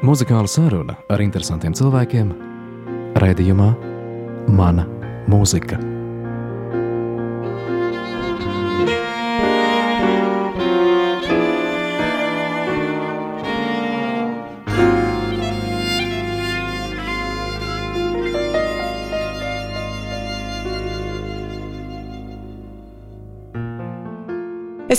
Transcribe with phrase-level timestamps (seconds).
[0.00, 2.30] Muzikāla saruna ar interesantiem cilvēkiem
[3.20, 3.68] raidījumā
[4.48, 4.86] Mana
[5.28, 5.76] mūzika.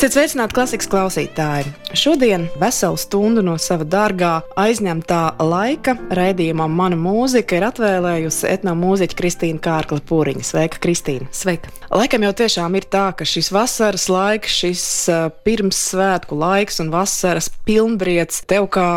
[0.01, 1.71] Esiet sveicināti klasikas klausītāji!
[1.93, 9.61] Šodien veselu stundu no sava dārgā aizņemtā laika raidījumam Mana mūzika ir atvēlējusi etnomūziķa Kristīna
[9.61, 10.47] Kārkla Pūriņa.
[10.49, 11.29] Sveika, Kristīna!
[11.29, 11.69] Sveika!
[11.93, 17.53] Laikam jau tiešām ir tā, ka šis vasaras laiks, šis uh, pirmssvētku laiks un vasaras
[17.69, 18.89] pilnbriets tev kā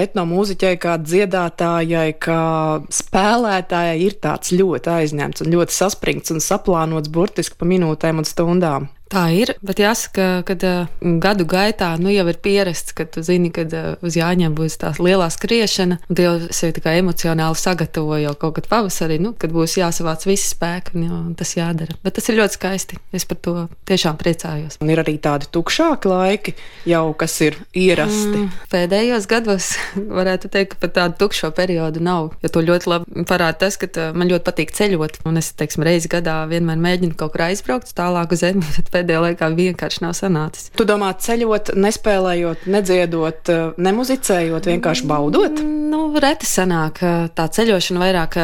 [0.00, 2.42] etnomūziķei, kā dziedātājai, kā
[3.04, 8.94] spēlētājai ir tāds ļoti aizņemts un ļoti saspringts un saplānots burtiski pa minūtēm un stundām.
[9.12, 10.88] Tā ir, bet jāsaka, ka uh,
[11.22, 14.90] gadu gaitā nu, jau ir pierasts, ka tu zini, ka uh, uz Jāņiem būs tā
[14.98, 19.30] lielā skriešana, un tu jau sevi tā kā emocionāli sagatavo jau kaut kad pavasarī, nu,
[19.38, 21.94] kad būs jāsavāc visi spēki, un, jau, un tas jādara.
[22.02, 22.98] Bet tas ir ļoti skaisti.
[23.14, 23.54] Es par to
[23.86, 24.80] tiešām priecājos.
[24.82, 26.56] Un ir arī tādi tukšāki laiki,
[26.90, 28.42] jau kas ir ierasti.
[28.42, 29.70] Mm, pēdējos gados
[30.18, 33.86] varētu teikt, ka pat tādu tukšo periodu nav, jo to ļoti labi parāda tas, ka
[33.94, 37.86] uh, man ļoti patīk ceļot, un es, teiksim, reizi gadā vienmēr mēģinu kaut kur aizbraukt
[37.92, 38.66] uz tālāku zemi
[38.96, 40.70] pēdējā laikā vienkārši nav sanācis.
[40.76, 45.62] Tu domā, ceļot, nespēlējot, nedziedot, eh, nemuzicējot, vienkārši baudot?
[45.62, 47.02] Mm, nu, reti sanāk.
[47.36, 48.38] Tā ceļošana vairāk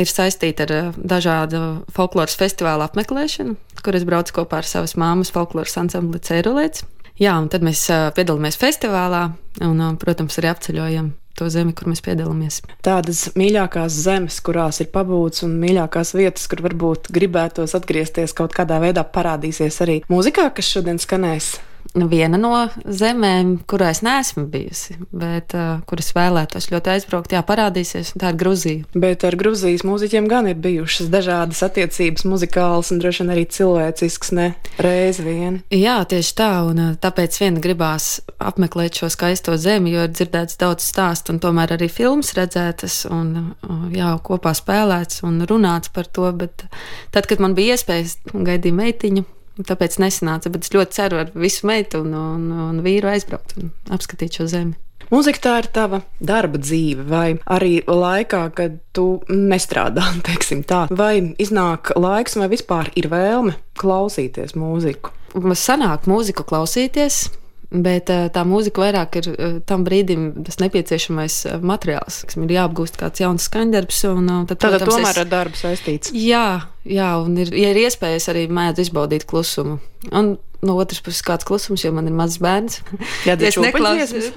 [0.00, 5.76] ir saistīta ar dažādu folkloras festivālu apmeklēšanu, kur es braucu kopā ar savas māmas folkloras
[5.80, 6.86] ansambli Cērulēts.
[7.20, 7.84] Jā, un tad mēs
[8.16, 9.26] piedalāmies festivālā
[9.60, 12.60] un, protams, arī apceļojam to zemi, kur mēs piedalāmies.
[12.84, 18.80] Tādas mīļākās zemes, kurās ir pabūts, un mīļākās vietas, kur varbūt gribētos atgriezties kaut kādā
[18.82, 21.54] veidā, parādīsies arī mūzikā, kas šodien skanēs.
[21.90, 22.52] Viena no
[22.86, 28.38] zemēm, kurā es neesmu bijusi, bet uh, kuras vēlētos ļoti aizbraukt, jā, parādīsies, tā ir
[28.38, 28.84] Grūzija.
[28.94, 34.30] Bet ar Grūzijas mūziķiem gan ir bijušas dažādas attiecības, muzikālas un droši vien arī cilvēcisks,
[34.38, 34.46] ne
[34.78, 35.58] reizi vien.
[35.74, 40.60] Jā, tieši tā, un uh, tāpēc viena gribās apmeklēt šo skaisto zemi, jo ir dzirdēts
[40.62, 46.06] daudz stāstu, un tomēr arī filmas redzētas, un uh, jā, kopā spēlēts un runāts par
[46.06, 46.68] to, bet
[47.10, 49.26] tad, kad man bija iespējas gaidīt meitiņu,
[49.60, 53.74] Tāpēc nesanāca, bet es ļoti ceru ar visu meitu un, un, un vīru aizbraukt un
[53.92, 54.78] apskatīt šo zemi.
[55.10, 61.34] Mūzika tā ir tava darba dzīve, vai arī laikā, kad tu nestrādā, teiksim tā, vai
[61.42, 65.14] iznāk laiks, vai vispār ir vēlme klausīties mūziku?
[65.34, 67.24] Man sanāk mūziku klausīties,
[67.70, 72.24] Bet uh, tā mūzika vairāk ir uh, tam brīdim tas nepieciešamais uh, materiāls.
[72.26, 74.02] Kas ir jāapgūst kāds jauns skaņdarbs.
[74.02, 75.22] Tad, Tātad protams, tomēr es...
[75.22, 76.14] ar darbu saistīts.
[76.16, 76.46] Jā,
[76.82, 79.78] jā un ir, ja ir iespējas arī mēdz izbaudīt klusumu.
[80.10, 80.34] Un
[80.66, 82.80] no otras puses kāds klusums, jo man ir mazs bērns.
[83.28, 84.32] Jā, tas ir neklausies.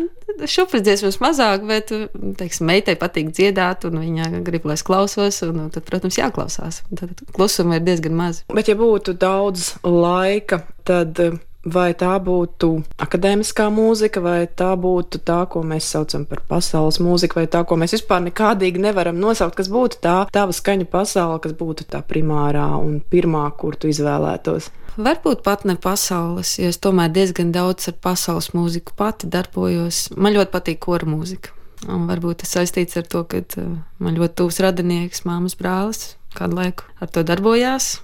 [0.49, 1.91] Šupradziesmas mazāk, bet,
[2.39, 6.81] teiksim, meitai patīk dziedāt, un viņa grib, lai es klausos, un tad, protams, jāklausās.
[6.97, 8.41] Tad klusuma ir diezgan maz.
[8.53, 11.19] Bet, ja būtu daudz laika, tad
[11.63, 12.69] Vai tā būtu
[12.99, 17.77] akadēmiskā mūzika, vai tā būtu tā, ko mēs saucam par pasaules mūziku, vai tā, ko
[17.79, 22.67] mēs vispār nekādīgi nevaram nosaukt, kas būtu tā tava skaņu pasaule, kas būtu tā primārā
[22.81, 24.73] un pirmā, kur tu izvēlētos?
[24.93, 30.09] Varbūt pat ne pasaules, jo es tomēr diezgan daudz ar pasaules mūziku pati darbojos.
[30.19, 31.55] Man ļoti patīk kora mūzika.
[31.89, 33.71] Un varbūt tas saistīts ar to, ka uh,
[34.03, 37.95] man ļoti tuvs radinieks, māmas brālis, kādu laiku ar to darbojās.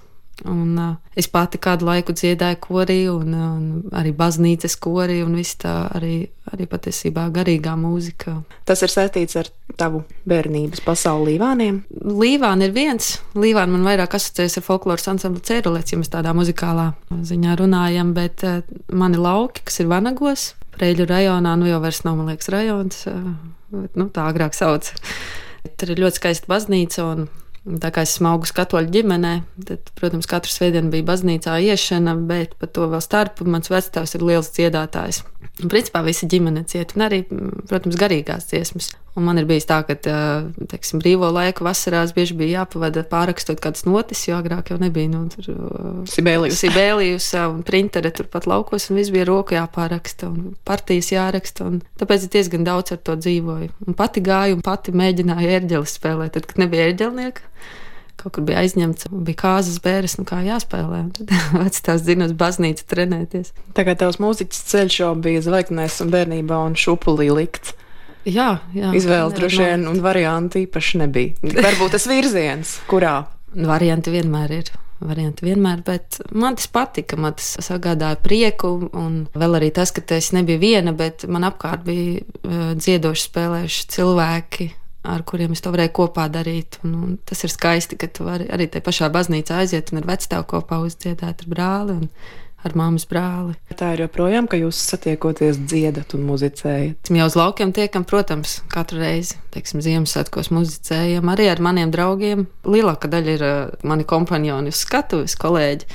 [0.48, 3.64] Un, uh, es pati kādu laiku dziedāju korī, un, un
[3.96, 8.38] arī baznīcas korī, un viss tā arī, arī patiesībā garīgā mūzika.
[8.68, 11.82] Tas ir saistīts ar tavu bērnības pasauli Līvāniem?
[12.00, 13.12] Līvāna ir viens.
[13.36, 18.46] Līvāna man vairāk asociējas ar folkloras ansamblu Cērulēts, ja mēs tādā muzikālā ziņā runājam, bet
[18.48, 23.04] uh, mani lauki, kas ir Vanagos, Preļu rajonā, nu jau vairs nav, man liekas, rajons,
[23.10, 23.34] uh,
[23.74, 24.88] bet, nu, tā agrāk sauc.
[25.76, 27.26] Tur ir ļoti skaista baznīca un
[27.60, 29.32] Tā kā es esmu augusi katoļu ģimenē,
[29.68, 34.24] tad, protams, katru svētdienu bija baznīcā iešana, bet par to vēl starp mans vecāks ir
[34.24, 35.20] liels dziedātājs.
[35.60, 37.20] Un, principā visa ģimene cieta, un arī,
[37.68, 38.94] protams, garīgās dziesmas.
[39.18, 43.82] Un man ir bijis tā, ka teiksim, brīvo laiku vasarās bieži bija jāpavada pārrakstot kādas
[43.82, 45.24] notis, jo agrāk jau nebija nu,
[46.10, 46.60] Sibēlijus.
[46.62, 51.66] Sibēlijus un printere turpat laukos, un viss bija roku jāpāraksta un partijas jāraksta.
[51.66, 53.72] Un tāpēc es diezgan daudz ar to dzīvoju.
[53.88, 57.48] Un pati gāju un pati mēģināju ērģeli spēlēt, tad, kad nebija ērģelnieka
[58.20, 61.02] kaut kur bija aizņemts, bija kāzas bērns, nu kā jāspēlē.
[61.16, 61.30] Tad
[61.62, 63.54] vecās zina uz baznīcu trenēties.
[63.76, 67.72] Tagad tavs mūziķis ceļš jau bija zvaigznēs un bērnībā un šupulī likts.
[68.28, 68.90] Jā, jā.
[68.96, 71.52] Izvēles droši vien un varianti īpaši nebija.
[71.56, 73.22] Varbūt tas virziens, kurā.
[73.54, 74.70] Varianti vienmēr ir.
[75.00, 77.16] varianti vienmēr, bet man tas patika.
[77.16, 81.86] Man tas sagādāja prieku, un vēl arī tas, ka es nebiju viena, bet man apkārt
[81.86, 84.68] bija uh, dziedoši spēlējuši cilvēki.
[85.08, 86.76] Ar kuriem es to varēju kopā darīt.
[86.84, 90.10] Un, un tas ir skaisti, ka tu vari arī tajā pašā baznīcā aiziet un ar
[90.12, 91.96] vecstāvu kopā uzdziedāt ar brāli.
[91.96, 92.10] Un,
[92.66, 93.56] ar māmas brāli.
[93.76, 97.10] Tā ir joprojām, ka jūs satiekoties, dziedat un muzicējat.
[97.10, 102.48] Mēs jau uz laukiem tiekam, protams, katru reizi, teiksim, Ziemassvētkos muzicējam arī ar maniem draugiem.
[102.68, 105.88] Lielākā daļa ir uh, mani kompanioni uz skatuves, kolēģi.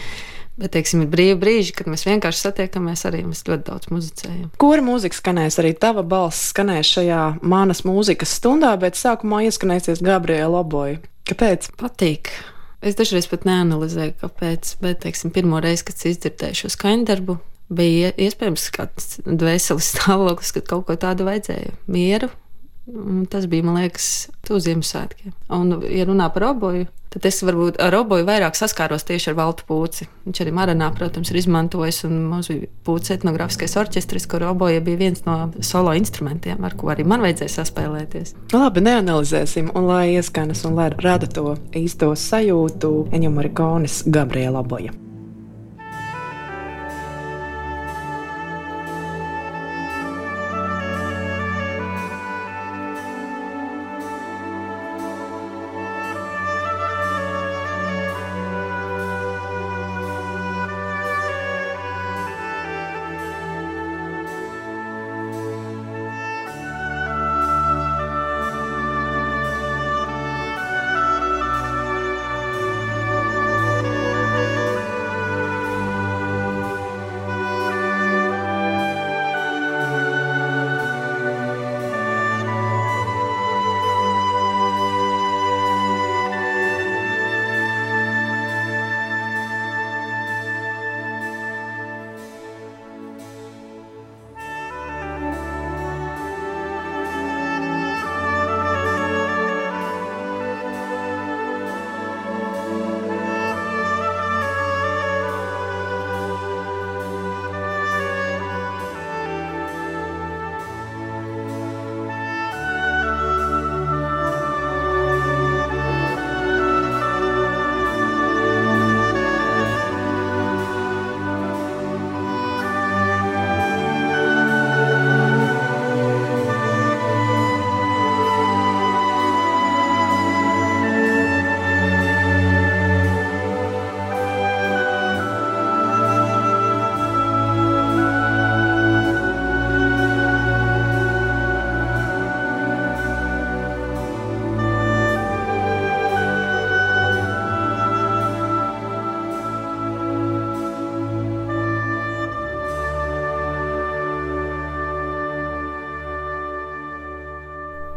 [0.55, 4.47] Bet, teiksim, ir brīvi brīži, kad mēs vienkārši satiekamies, arī mēs ļoti daudz muzicējam.
[4.61, 10.53] Kura mūzika skanēs, arī tava balss skanēs šajā manas mūzikas stundā, bet sākumā ieskanēsies Gabriela
[10.55, 11.01] Loboja.
[11.27, 11.73] Kāpēc?
[11.75, 12.31] Patīk.
[12.85, 17.37] Es dažreiz pat neanalizēju, kāpēc, bet, teiksim, pirmo reizi, kad izdzirdēju šo skaņdarbu,
[17.73, 21.73] bija iespējams kāds dvēseles stāvoklis, kad kaut ko tādu vajadzēja.
[21.89, 22.29] Mieru,
[23.29, 25.33] Tas bija, man liekas, uz Ziemassvētkiem.
[25.57, 26.85] Un, ja runā par oboju,
[27.15, 30.05] tad es varbūt ar oboju vairāk saskāros tieši ar Valtu Pūci.
[30.27, 35.01] Viņš arī Maranā, protams, ir izmantojis, un mums bija Pūcis etnogrāfiskais orķestris, kur oboja bija
[35.01, 38.35] viens no solo instrumentiem, ar ko arī man vajadzēja saspēlēties.
[38.53, 44.93] Labi, neanalizēsim, un lai ieskanas un lai rada to īsto sajūtu Eņģa Marikonis Gabriela Boja.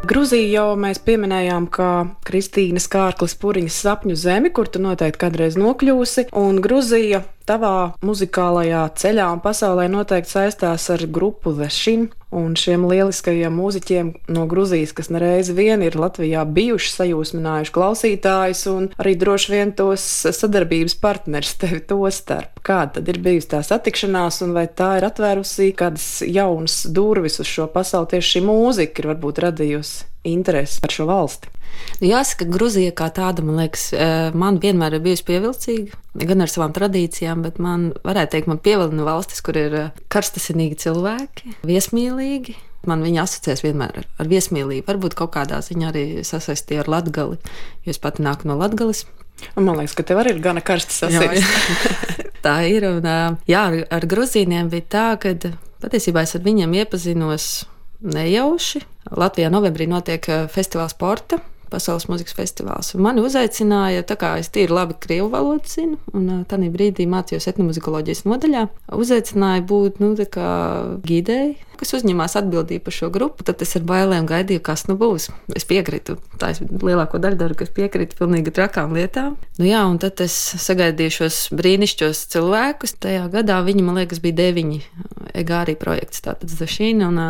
[0.08, 1.88] Gruziju jau mēs pieminējām, kā
[2.24, 9.26] Kristīnas Kārklis Puriņas sapņu zemi, kur tu noteikti kādreiz nokļūsi, un Gruzija tavā muzikālajā ceļā
[9.34, 15.50] un pasaulē noteikti saistās ar grupu Vešin un šiem lieliskajiem mūziķiem no Gruzijas, kas nereiz
[15.56, 20.04] vien ir Latvijā bijuši sajūsminājuši klausītājus un arī droši vien tos
[20.36, 22.60] sadarbības partneris tevi to starp.
[22.66, 27.48] Kāda tad ir bijusi tā satikšanās un vai tā ir atvērusi kādas jaunas durvis uz
[27.48, 31.57] šo pasauli tieši šī mūzika ir varbūt radījusi interesi par šo valsti?
[31.98, 35.98] Nu, jāsaka, Grūzija kā tāda, man liekas, eh, man vienmēr ir bijusi pievilcīga,
[36.30, 40.78] gan ar savām tradīcijām, bet man, varētu teikt, man pievilina valstis, kur ir eh, karstasinīgi
[40.84, 42.54] cilvēki, viesmīlīgi.
[42.86, 44.86] Man viņa asociēs vienmēr ar, ar viesmīlību.
[44.86, 47.40] Varbūt kaut kādā ziņā arī sasaistīja ar latgali,
[47.82, 49.02] jo es pati nāku no latgales.
[49.58, 51.90] Un man liekas, ka tev arī ir gana karsts sasaucējums.
[52.46, 52.86] tā ir.
[52.86, 53.10] Un,
[53.50, 55.34] jā, ar, ar grozīniem bija tā, ka
[55.82, 57.50] patiesībā es ar viņiem iepazinos
[58.06, 58.86] nejauši.
[59.18, 62.94] Latvijā novembrī notiek festivāls sporta pasaules mūzikas festivāls.
[62.98, 68.24] Mani uzaicināja, tā kā es tīri labi krievu valodu zinu, un tādā brīdī mācījos etnomuzikoloģijas
[68.28, 68.66] nodaļā.
[68.98, 73.46] Uzaicināja būt nu, gidēji, kas uzņemās atbildību par šo grupu.
[73.46, 75.28] Tad es ar bailēm gaidīju, kas nu būs.
[75.56, 76.18] Es piekrītu.
[76.40, 79.36] Tā es lielāko daļu daru, kas piekrīt pilnīgi trakām lietām.
[79.60, 80.34] Nu, jā, un tad es
[80.64, 82.96] sagaidīju šos brīnišķos cilvēkus.
[83.04, 84.82] Tajā gadā viņi, man liekas, bija deviņi
[85.38, 87.22] Egārī projekts, tātad Zašīna un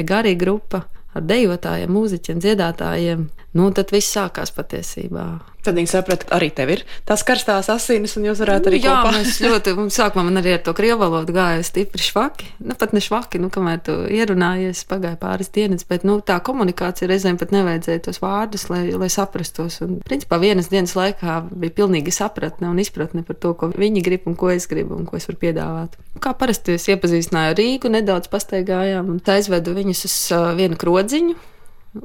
[0.00, 3.28] Egārī grupa ar dejotājiem, mūziķiem, dziedātājiem.
[3.56, 5.24] Nu, tad viss sākās patiesībā.
[5.60, 8.86] Tad viņi saprata, ka arī tev ir tās karstās asinis, un jūs varētu arī nu,
[8.86, 9.10] jā, kopā.
[9.16, 12.46] mēs ļoti, un sākumā man arī ar to krievu valodu gāja stipri švaki.
[12.62, 17.10] Nu, pat ne švaki, nu, kamēr tu ierunājies, pagāja pāris dienas, bet, nu, tā komunikācija
[17.10, 19.82] reizēm pat nevajadzēja tos vārdus, lai, lai saprastos.
[19.84, 24.30] Un, principā, vienas dienas laikā bija pilnīgi sapratne un izpratne par to, ko viņi grib
[24.30, 26.00] un ko es gribu un ko es varu piedāvāt.
[26.22, 31.36] Kā parasti es iepazīstināju Rīgu, nedaudz pastaigājām un aizvedu viņus uz uh, vienu krodziņu,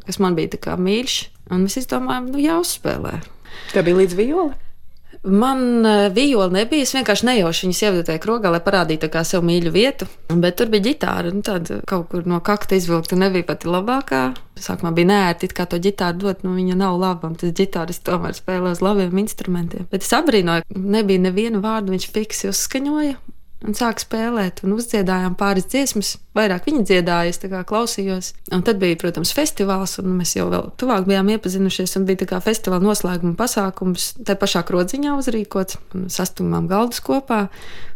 [0.06, 1.18] kas man bija tā kā mīļš,
[1.52, 3.18] un mēs izdomājām, nu, jāuzspēlē.
[3.74, 4.54] Tev bija līdz violi?
[5.26, 6.86] Man uh, viola nebija.
[6.86, 10.08] Es vienkārši nejauši viņas ievedu tajā krogā, lai parādītu sev mīļu vietu.
[10.30, 11.32] Bet tur bija ģitāra.
[11.34, 14.22] Nu, tāda kaut kur no kakta izvilkta nebija pati labākā.
[14.62, 16.44] Sākumā bija nērti, kā to ģitāru dot.
[16.46, 17.32] Nu, viņa nav laba.
[17.42, 19.88] Tas ģitāris tomēr spēlē uz labiem instrumentiem.
[19.90, 21.96] Bet es abrīnoju, nebija neviena vārda.
[21.96, 23.18] Viņš fiksi uzskaņoja
[23.66, 26.16] un sāka spēlēt, un uzdziedājām pāris dziesmas.
[26.36, 28.34] Vairāk viņa dziedāja, es klausījos.
[28.54, 31.96] Un tad bija, protams, festivāls, un mēs jau tuvāk bijām iepazinušies.
[32.06, 37.46] Bija tā kā festivāla noslēguma pasākums, tā pašā krodziņā uzrīkots, un sastumām galdus kopā.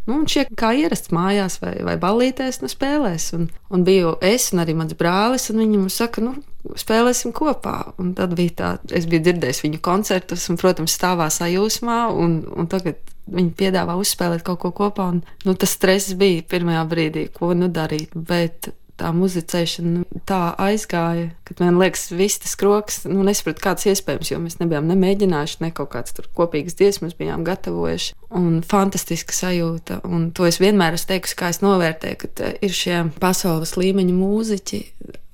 [0.08, 3.30] Nu, un šie kā ierasts mājās vai, vai ballītēs, nu, spēlēs.
[3.38, 6.34] Un, un biju es un arī mans brālis, un viņi mums saka, nu,
[6.80, 7.76] spēlēsim kopā.
[8.02, 12.72] Un tad bija tā, es biju dzirdējis viņu koncertus, un, protams, stāvā sajūsmā, un, un
[12.72, 12.98] tagad
[13.30, 15.10] viņi piedāvā uzspēlēt kaut ko kopā.
[15.14, 18.16] Un, nu, tas stress bija pirmajā brīdī, ko nu darīt.
[18.16, 23.88] Bet tā muzicēšana nu, tā aizgāja, ka man liekas, viss tas kroks, nu, nesapratu, kāds
[23.90, 28.16] iespējams, jo mēs nebijām nemēģinājuši, ne kaut kādas kopīgas dziesmas bijām gatavojuši.
[28.36, 33.02] Un fantastiska sajūta, un to es vienmēr esmu teikusi, kā es novērtēju, ka ir šie
[33.22, 34.82] pasaules līmeņa mūziķi,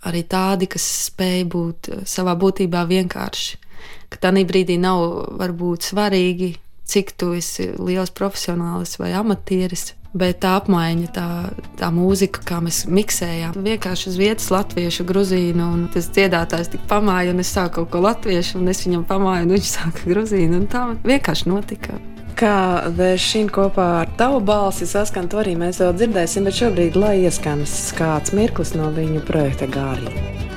[0.05, 3.63] arī tādi, kas spēj būt savā būtībā vienkārši.
[4.13, 5.01] Ka tā brīdī nav
[5.39, 6.53] varbūt svarīgi
[6.85, 9.93] cik tu esi liels profesionālis vai amatieris.
[10.15, 11.27] Bet tā apmaiņa, tā,
[11.75, 15.65] tā mūzika, kā mēs miksējām, vienkārši uz vietas latviešu, gruzīnu.
[15.75, 19.43] Un tas dziedātājs tik pamāja, un es sāku kaut ko latviešu, un es viņam pamāju,
[19.43, 20.63] un viņš sāka gruzīnu.
[20.71, 21.99] Tā vienkārši notika.
[22.35, 22.55] Kā
[23.19, 27.77] šī kopā ar tavu balsi saskan, to arī mēs vēl dzirdēsim, bet šobrīd lai ieskanas
[27.95, 30.54] kāds mirklis no viņu projekta gārī.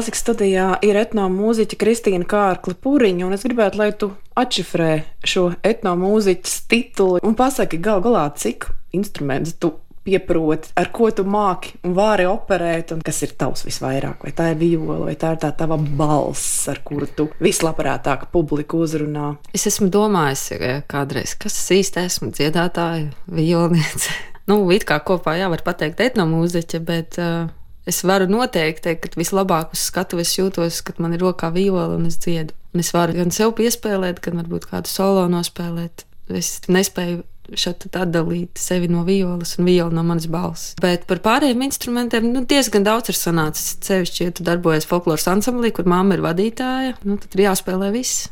[0.00, 4.06] Klasikas studijā ir etnomūziķa Kristīna Kārkla Puriņa, un es gribētu, lai tu
[4.40, 8.64] atšifrē šo etnomūziķas titulu un pasaki gal galā, cik
[8.96, 9.74] instrumentus tu
[10.08, 14.24] pieproti, ar ko tu māki un vari operēt, un kas ir tavs visvairāk?
[14.24, 18.80] Vai tā ir viola, vai tā ir tā tava balss, ar kuru tu vislabprātāk publiku
[18.86, 19.34] uzrunā?
[19.52, 20.48] Es esmu domājis
[20.88, 24.16] kādreiz, kas īsti esmu dziedātāja, violniece.
[24.48, 27.50] nu, it kā kopā jā, var pateikt etnomūziķa, bet uh,
[27.90, 32.06] es varu noteikti teikt, ka vislabāk uz skatuves jūtos, kad man ir rokā viola un
[32.08, 32.54] es dziedu.
[32.74, 36.06] Un es varu gan sev piespēlēt, gan varbūt kādu solo nospēlēt.
[36.30, 37.24] Es nespēju
[37.58, 40.74] šeit atdalīt sevi no violas un violu no manas balss.
[40.82, 43.74] Bet par pārējiem instrumentiem nu, diezgan daudz ir sanācis.
[43.86, 48.28] Cevišķi, ja tu darbojies folkloras ansamblī, kur mamma ir vadītāja, nu, tad ir jāspēlē viss.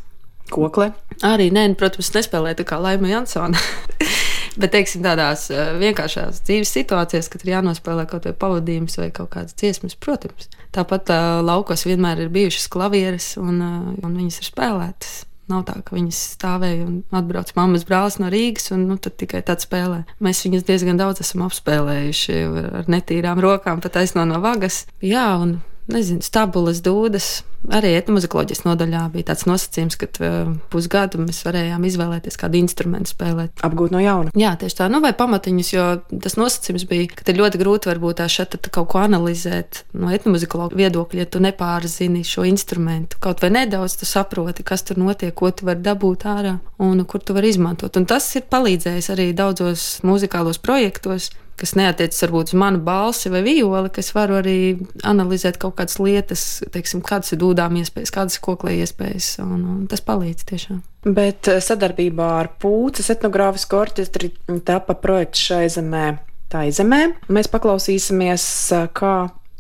[0.48, 0.92] Kokle?
[1.26, 3.60] Arī nē, nu, protams, nespēlēju tā kā Laima Jansona.
[4.58, 9.30] Bet, teiksim, tādās eh, vienkāršās dzīves situācijās, kad ir jānospēlē kaut kāda pavadījums vai kaut
[9.36, 10.50] kādas dziesmas, protams.
[10.74, 15.14] Tāpat uh, laukos vienmēr ir bijušas klavieres, un, uh, un viņas ir spēlētas.
[15.48, 19.64] Nav tā, ka viņas stāvēja un atbrauca mammas brālis no Rīgas, un nu, tikai tāds
[19.64, 20.02] spēlē.
[20.20, 22.36] Mēs viņus diezgan daudz esam apspēlējuši
[22.82, 24.82] ar netīrām rokām, pat aizno no vagas.
[25.00, 25.56] Jā, un
[25.92, 27.42] nezinu, stabulas dūdas.
[27.74, 30.28] Arī etnomuzikoloģijas nodaļā bija tāds nosacījums, ka
[30.70, 33.64] pusgadu mēs varējām izvēlēties kādu instrumentu spēlēt.
[33.66, 34.30] Apgūt no jauna.
[34.38, 35.86] Jā, tieši tā, nu, vai pamatiņus, jo
[36.22, 40.78] tas nosacījums bija, ka ir ļoti grūti varbūt tā šeit kaut ko analizēt no etnomuzikologa
[40.78, 43.18] viedokļa, ja tu nepārzini šo instrumentu.
[43.24, 47.26] Kaut vai nedaudz tu saproti, kas tur notiek, ko tu vari dabūt ārā un kur
[47.26, 47.98] tu vari izmantot.
[47.98, 53.42] Un tas ir palīdzējis arī daudzos muzikālos projektos kas neatiecas varbūt uz manu balsi vai
[53.46, 54.58] violi, kas varu arī
[55.06, 59.82] analizēt kaut kādas lietas, teiksim, kādas ir dūdām iespējas, kādas ir koklē iespējas, un, un
[59.90, 60.78] tas palīdz tiešām.
[61.08, 64.32] Bet eh, sadarbībā ar Pūces etnogrāfisku orķestri
[64.66, 66.06] tapa projekts šai zemē.
[66.52, 67.02] Tā ir zemē.
[67.32, 68.46] Mēs paklausīsimies,
[68.76, 69.16] eh, kā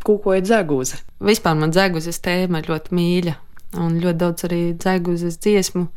[0.06, 1.02] kūkoja dzegūze.
[1.28, 3.36] Vispār man dzegūzes tēma ļoti mīļa.
[3.78, 5.88] Un ļoti daudz arī dzegūzes dziesmu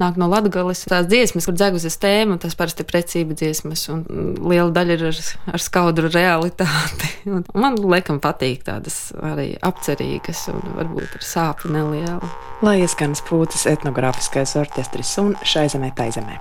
[0.00, 0.84] nāk no Latvijas.
[0.88, 4.04] Tās dziesmas, kur dzeguzes tēma, tas parasti ir precība dziesmas, un
[4.38, 5.22] liela daļa ir ar,
[5.54, 7.12] ar skaudru realitāti.
[7.28, 12.30] Un man liekas, patīk tādas arī apcerīgas un varbūt ar sāpju nelielu.
[12.64, 16.38] Lai ieskan spūcis etnogrāfiskais orķestris un šai zemē tai zemē.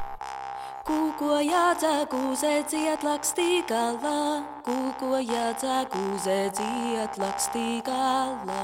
[0.87, 8.63] Kūkoja dzegūze dziet lakstī galvā, kūkoja dzegūze dziet lakstī galvā.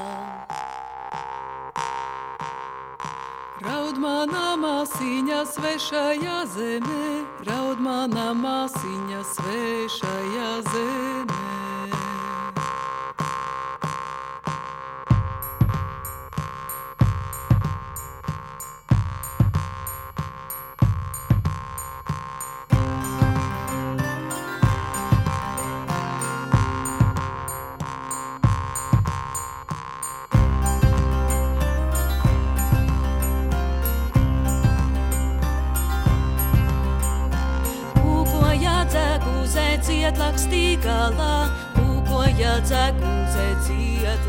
[3.64, 4.53] Raud manā
[4.94, 11.33] māsīņā svešajā zemē, raud manā māsīņā svešajā zemē.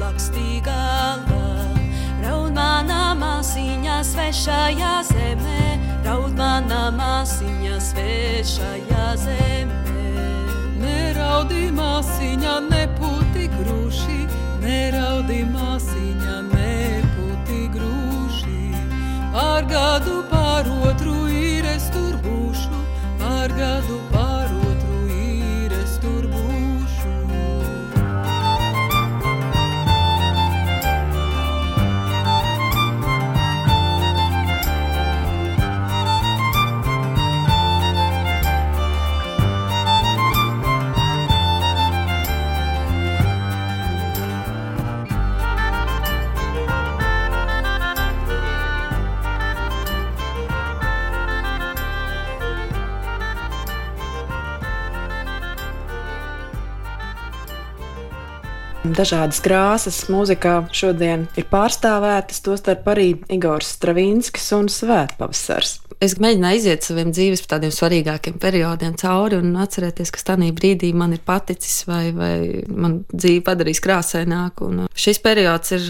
[0.06, 1.24] Ciet lakstīgalā.
[2.24, 10.04] Raud manā māsīņā svešajā zemē, raud manā māsīņā svešajā zemē.
[10.82, 14.28] Neraudi māsīņā neputi grūši,
[14.62, 18.74] neraudi māsīņā neputi grūši.
[19.34, 22.86] Pār gadu pār otru ir es tur būšu,
[23.20, 24.35] pār gadu pār
[58.94, 65.80] Dažādas krāsas mūzikā šodien ir pārstāvētas, tostarp arī Igors Stravīnskis un Svētpavasars.
[66.04, 71.16] Es mēģināju iziet saviem dzīves tādiem svarīgākiem periodiem cauri un atcerēties, kas tajā brīdī man
[71.16, 72.36] ir paticis vai, vai
[72.70, 74.70] man dzīve padarīs krāsaināku.
[74.70, 75.88] Un šis periods ir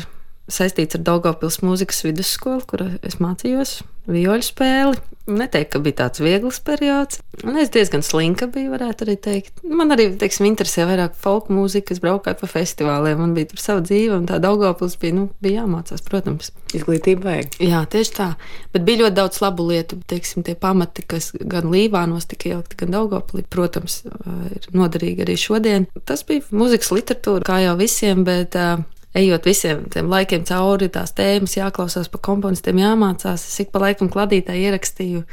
[0.51, 5.03] saistīts ar Daugopils mūzikas vidusskolu, kur es mācījos vioļu spēli.
[5.25, 7.17] Neteikt, ka bija tāds viegls periods.
[7.41, 9.63] Un es diezgan slinka biju, varētu arī teikt.
[9.65, 13.81] Man arī, teiksim, interesē vairāk folk mūzika, es braukāju pa festivāliem, man bija tur sava
[13.81, 16.53] dzīve, un tā Daugopils bija, nu, bija jāmācās, protams.
[16.77, 17.57] Izglītība vajag.
[17.65, 18.29] Jā, tieši tā.
[18.75, 22.93] Bet bija ļoti daudz labu lietu, teiksim, tie pamati, kas gan Līvānos tika ielikti, gan
[22.93, 25.89] Daugopilī, protams, ir noderīgi arī šodien.
[26.05, 31.13] Tas bija mūzikas literatūra, kā jau visiem, bet uh, ejot visiem tiem laikiem cauri, tās
[31.15, 33.45] tēmas jāklausās pa komponistiem, jāmācās.
[33.47, 35.23] Es ik pa laikam kladītā ierakstīju,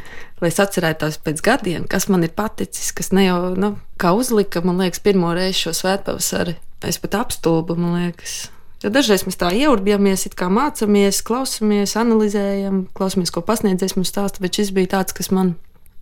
[0.42, 4.62] lai es atcerētos pēc gadiem, kas man ir paticis, kas ne jau, nu, kā uzlika,
[4.64, 6.56] man liekas, pirmo reizi šo svētpavasari.
[6.86, 8.46] Es pat apstulbu, man liekas.
[8.82, 14.58] Jo dažreiz mēs tā ieurbamies, kā mācāmies, klausamies, analizējam, klausamies, ko pasniedzējs mums stāsta, bet
[14.58, 15.54] šis bija tāds, kas man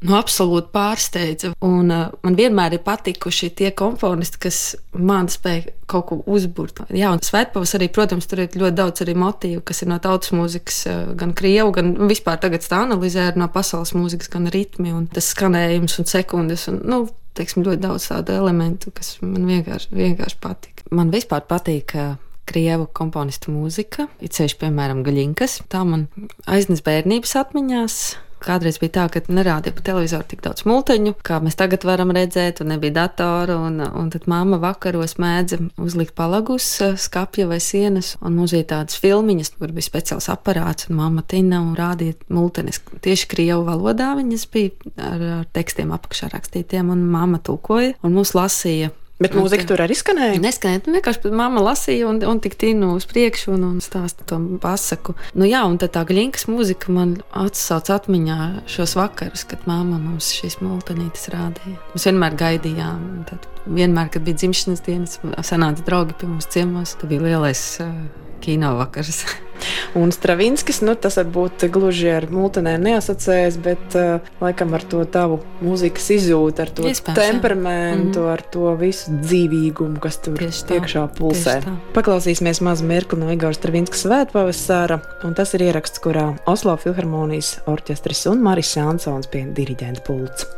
[0.07, 1.53] nu, absolūti pārsteidza.
[1.67, 4.61] Un, uh, man vienmēr ir patikuši tie komponisti, kas
[4.97, 6.85] man spēja kaut ko uzbūvēt.
[6.97, 10.33] Jā, un svētpavas arī, protams, tur ir ļoti daudz arī motīvu, kas ir no tautas
[10.37, 15.07] mūzikas, uh, gan krievu, gan vispār tagad tā analizē no pasaules mūzikas, gan ritmi un
[15.11, 16.67] tas skanējums un sekundes.
[16.73, 17.03] Un, nu,
[17.39, 20.85] teiksim, ļoti daudz tādu elementu, kas man vienkārši, vienkārši patīk.
[20.95, 21.97] Man vispār patīk.
[21.99, 22.19] Uh,
[22.51, 25.61] krievu komponistu mūzika, it sevišķi, piemēram, gaļinkas.
[25.71, 26.09] Tā man
[26.51, 28.01] aiznes bērnības atmiņās.
[28.41, 32.63] Kādreiz bija tā, ka nerādīja pa televizoru tik daudz multiņu, kā mēs tagad varam redzēt,
[32.65, 33.59] un nebija datoru.
[33.69, 36.69] Un, un tad mamma vakaros mēdza uzlikt palagus,
[37.01, 41.61] skapja vai sienas, un mums bija tādas filmiņas, kur bija speciāls aparāts, un mamma tina
[41.65, 42.83] un rādīja multiņas.
[43.05, 48.35] Tieši krievu valodā viņas bija ar, ar tekstiem apakšā rakstītiem, un mamma tulkoja, un mums
[48.39, 50.39] lasīja Bet mūzika tur arī skanēja.
[50.41, 50.81] Neskanēja.
[50.87, 55.13] Nu, vienkārši mamma lasīja un, un tik tīnu uz priekšu un, un stāsta to pasaku.
[55.37, 58.39] Nu, jā, un tā glinkas mūzika man atsauc atmiņā
[58.71, 61.77] šos vakarus, kad mamma mums šīs multinītes rādīja.
[61.93, 63.05] Mēs vienmēr gaidījām.
[63.29, 66.97] Tad vienmēr, kad bija dzimšanas dienas, sanāca draugi pie mums ciemos.
[66.97, 67.93] Tas bija lielais uh,
[68.41, 69.27] kino vakars.
[69.99, 75.41] Un Stravinskis, nu, tas varbūt gluži ar multinēm neasociējas, bet uh, laikam ar to tavu
[75.65, 78.31] mūzikas izjūtu, ar to Iespējams, temperamentu, mm.
[78.33, 81.61] ar to visu dzīvīgumu, kas tur iekšā pulsē.
[81.97, 88.27] Paklausīsimies mazu mirkli no Igora Stravinska svētpavasara, un tas ir ieraksts, kurā Oslo Filharmonijas orķestris
[88.31, 90.49] un Maris Jansons pie diriģenta pults.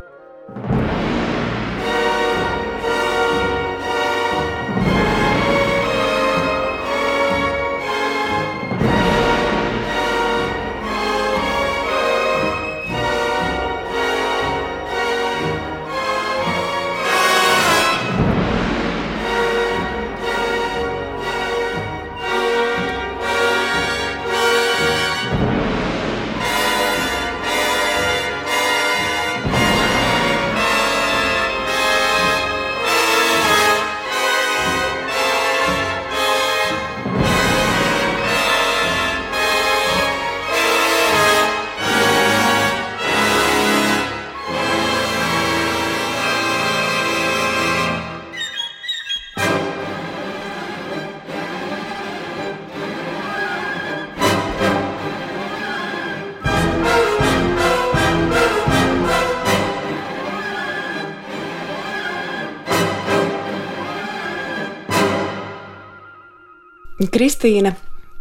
[67.42, 67.72] Kristīna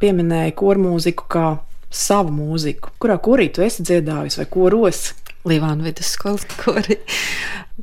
[0.01, 1.49] pieminēja kormūziku kā
[1.93, 2.89] savu mūziku.
[2.97, 5.01] Kurā korī tu esi dziedājusi vai koros?
[5.45, 6.97] Līvānu vidusskolas korī,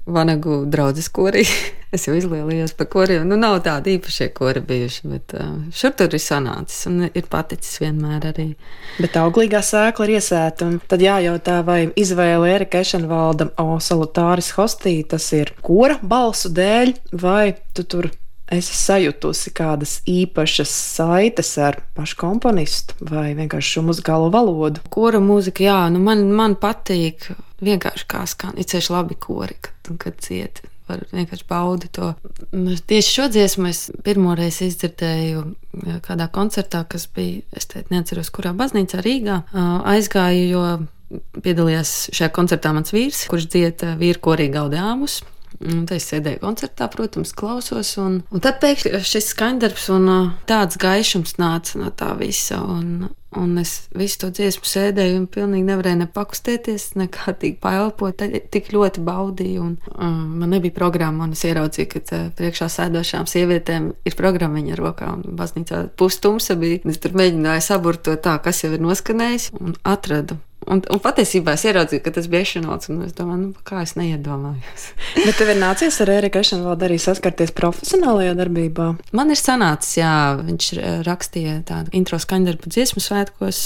[0.02, 1.46] Vanagu draudzes korī.
[1.94, 3.22] Es jau izlielījos par koriem.
[3.24, 7.78] Nu, nav tādi īpašie kori bijuši, bet uh, šur tur ir sanācis un ir paticis
[7.80, 8.50] vienmēr arī.
[8.98, 14.98] Bet auglīgā sēkla ir iesēta, un tad jājautā, vai izvēle Erika Ešenvalda O salutāris hostī
[15.08, 18.10] tas ir kora balsu dēļ, vai tu tur
[18.54, 24.82] esi sajutusi kādas īpašas saites ar pašu komponistu vai vienkārši šo muzikālo valodu?
[24.92, 27.30] Kora mūzika, jā, nu man, man patīk
[27.64, 30.66] vienkārši kā skan, ir ceļš labi kori, kad, kad cieti.
[30.88, 32.14] Var vienkārši baudīt to.
[32.88, 35.42] Tieši šo dziesmu es pirmoreiz izdzirdēju
[36.06, 39.42] kādā koncertā, kas bija, es teicu, neatceros, kurā baznīcā Rīgā.
[39.92, 40.62] Aizgāju, jo
[41.44, 45.20] piedalījās šajā koncertā mans vīrs, kurš dzieda vīru korī gaudāmus.
[45.64, 47.94] Un te es sēdēju koncertā, protams, klausos.
[48.02, 52.60] Un, un tad pēkšņi šis skaņdarbs un uh, tāds gaišums nāca no tā visa.
[52.62, 58.24] Un, Un es visu to dziesmu sēdēju un pilnīgi nevarēju ne pakustēties, ne kārtīgi paelpot.
[58.54, 59.66] Tik ļoti baudīju.
[59.66, 64.62] Un, um, man nebija programma, un es ieraudzīju, ka uh, priekšā sēdošām sievietēm ir programma
[64.62, 65.12] viņa rokā.
[65.18, 66.80] Un baznīcā pustumsa bija.
[66.88, 71.54] Es tur mēģināju saburt to tā, kas jau ir noskanējis, un atradu Un, un patiesībā
[71.54, 74.88] es ieraudzīju, ka tas bija Ešenvalds, un es domāju, nu, kā es neiedomājos.
[75.26, 78.88] Bet tev ir nācies ar Eriku Ešenvaldu arī saskarties profesionālajā darbībā?
[79.16, 80.68] Man ir sanācis, jā, viņš
[81.06, 83.62] rakstīja tādu intro skaņdarbu dziesmu svētkos,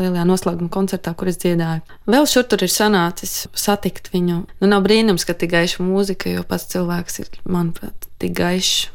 [0.00, 1.84] lielajā noslēguma koncertā, kur es dziedāju.
[2.10, 4.42] Vēl šur tur ir sanācis satikt viņu.
[4.64, 8.88] Nu, nav brīnums, ka tik gaiša mūzika, jo pats cilvēks ir, manuprāt, tik gaišs.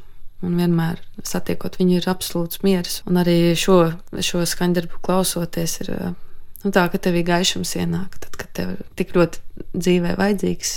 [0.45, 3.00] Un vienmēr satiekot viņu, ir absolūts miers.
[3.10, 5.89] Un arī šo, šo skaņdarbu klausoties, ir
[6.67, 9.39] Nu, tā, ka tev ir gaišums ienāk, tad, kad tev tik ļoti
[9.71, 10.73] dzīvē vajadzīgs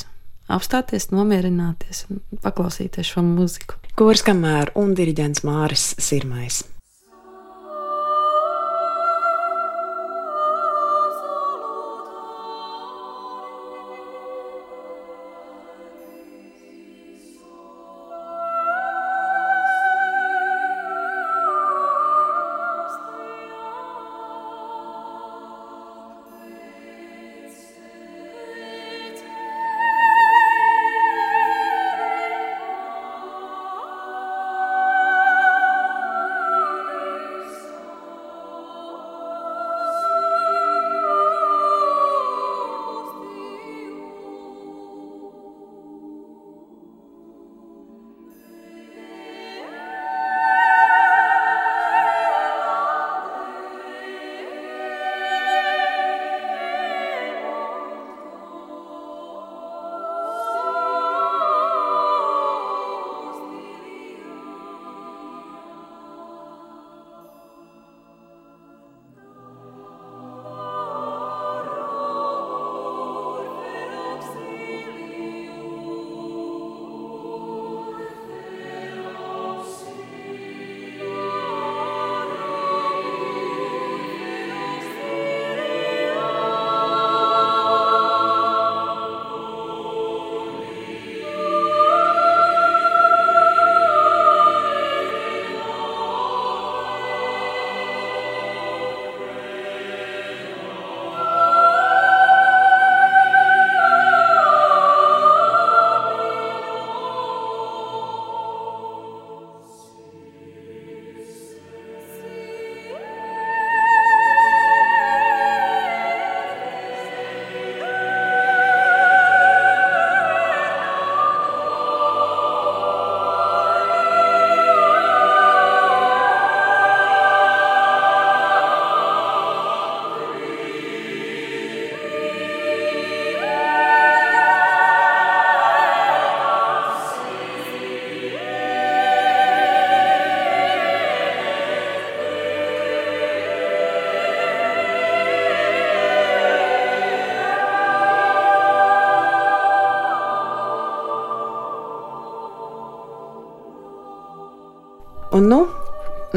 [0.54, 3.80] apstāties, nomierināties un paklausīties šo mūziku.
[3.98, 6.60] Kurs kamēr un diriģents Māris Sirmais.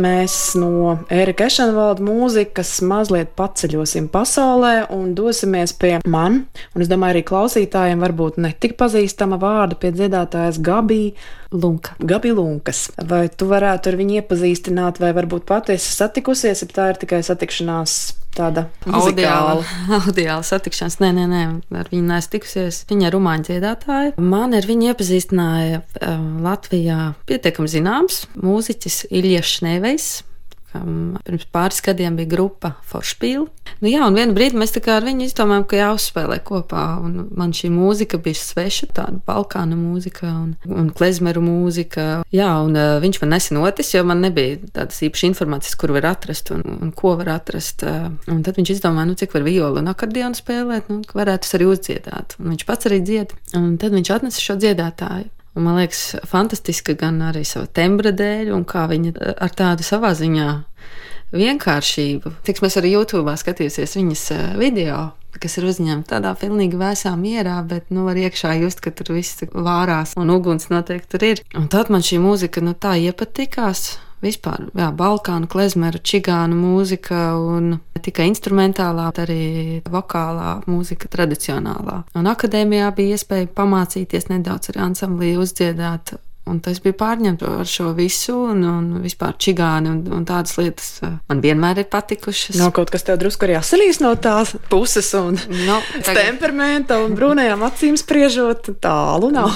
[0.03, 7.17] Mēs no Erika Ešenvalda mūzikas mazliet paceļosim pasaulē un dosimies pie man, un es domāju,
[7.17, 11.13] arī klausītājiem varbūt netik pazīstama vārda pie dziedātājas Gabija
[11.53, 11.93] Lunka.
[11.99, 12.87] Gabi Lunkas.
[13.09, 18.22] Vai tu varētu ar viņu iepazīstināt, vai varbūt patiesi satikusies, ja tā ir tikai satikšanās
[18.37, 19.63] tāda Audiāla,
[19.99, 20.99] audiāla satikšanās.
[21.03, 21.43] Nē, nē, nē,
[21.79, 22.83] ar viņu neesmu tikusies.
[22.89, 24.13] Viņa ir rumāņu dziedātāja.
[24.21, 30.11] Man ar viņu iepazīstināja um, Latvijā pietiekami zināms mūziķis Ilja Šnevejs.
[30.73, 33.45] Kam Pirms pāris gadiem bija grupa Foršpīla.
[33.79, 36.83] Nu, jā, un vienā brīdī mēs ar viņu izdomājām, ka jāuzspēlē kopā.
[37.03, 42.07] Un man šī mūzika bija sveša, tāda balkānu mūzika un, un klezmeru mūzika.
[42.33, 46.09] Jā, un uh, viņš man nesen otis, jo man nebija tādas īpašas informācijas, kur var
[46.13, 47.85] atrast un, un ko var atrast.
[47.87, 51.57] Uh, un tad viņš izdomāja, nu, cik var violu un akordionu spēlēt, nu, varētu es
[51.59, 52.37] arī uzdziedāt.
[52.41, 53.37] Un viņš pats arī dzied.
[53.59, 55.31] Un tad viņš atnesa šo dziedātāju.
[55.53, 59.85] Un man liekas, fantastiski gan arī sava tembra dēļ, un kā viņa eh, ar tādu
[59.85, 60.47] savā ziņā
[61.33, 62.31] vienkāršību.
[62.45, 67.59] Cik mēs arī YouTube skatījusies viņas eh, video, kas ir uzņemta tādā pilnīgi vēsā mierā,
[67.69, 71.43] bet nu, var iekšā just, ka tur viss vārās un uguns noteikti tur ir.
[71.57, 73.85] Un tad man šī mūzika nu, tā iepatikās.
[74.23, 79.39] Vispār, jā, balkānu, klezmeru, čigānu mūzika, un ne tikai instrumentālā, bet arī
[79.91, 82.03] vokālā mūzika, tradicionālā.
[82.15, 86.15] Un akadēmijā bija iespēja pamācīties nedaudz arī ansamblī uzdziedāt.
[86.43, 90.89] Un tas bija pārņemts ar šo visu, un, un vispār čigāni un, un tādas lietas
[91.07, 92.57] uh, man vienmēr ir patikušas.
[92.59, 97.15] Nav kaut kas tev drusku arī asinīs no tās puses, un Nu, tagad- temperamenta un
[97.15, 99.55] brūnajām acīm spriežot, tālu nav.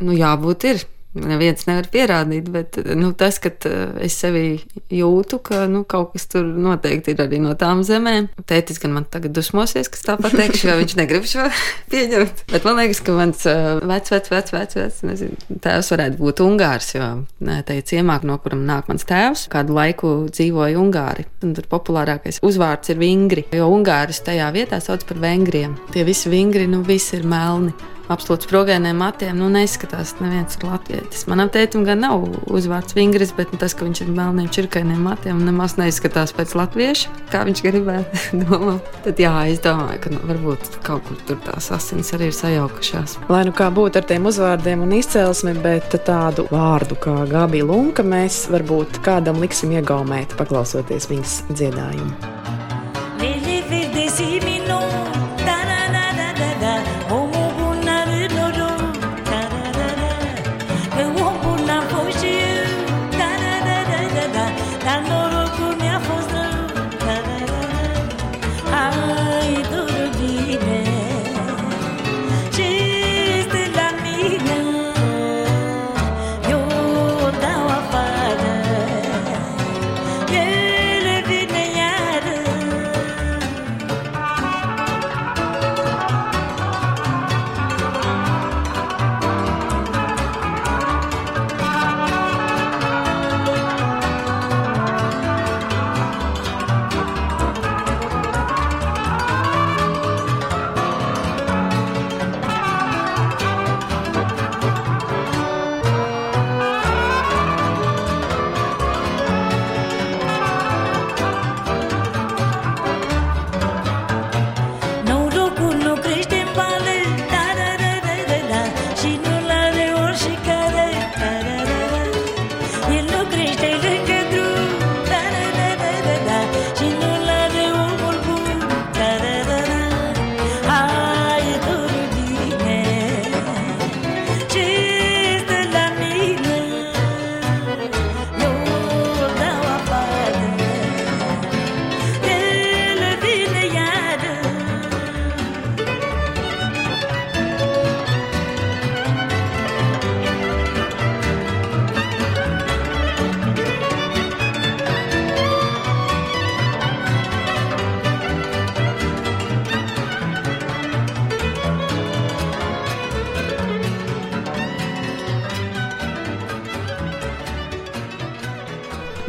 [0.00, 0.80] Nu, jābūt ir.
[1.14, 4.58] Neviens nevar pierādīt, bet nu, tas, ka uh, es sevi
[4.90, 8.26] jūtu, ka nu, kaut kas tur noteikti ir arī no tām zemēm.
[8.50, 11.46] Tētis gan man tagad dusmosies, kas tā pateikšu, jo viņš negrib šo
[11.94, 12.44] pieņemt.
[12.50, 16.90] Bet man liekas, ka mans vecs, vecs, vecs, vecs, vecs nezinu, tēvs varētu būt Ungārs,
[16.96, 19.46] jo te ir ciemāk, no kuram nāk mans tēvs.
[19.54, 25.06] Kādu laiku dzīvoja Ungāri, un tur populārākais uzvārds ir Vingri, jo Ungārus tajā vietā sauc
[25.06, 25.78] par Vengriem.
[25.94, 31.24] Tie visi Vingri, nu visi ir melni absolūti sprogēniem matiem, nu neizskatās neviens ir latvietis.
[31.30, 35.40] Manam tētim gan nav uzvārds Vingris, bet nu, tas, ka viņš ir melniem čirkainiem matiem,
[35.46, 38.90] nemaz neizskatās pēc latvieša, kā viņš gribētu domāt.
[39.06, 43.18] Tad jā, es domāju, ka nu, varbūt kaut kur tur tās asins arī ir sajaukušās.
[43.32, 48.04] Lai nu kā būtu ar tiem uzvārdiem un izcelsmi, bet tādu vārdu kā Gabija Lunka
[48.06, 52.73] mēs varbūt kādam liksim iegaumēt, paklausoties viņas dziedājumu.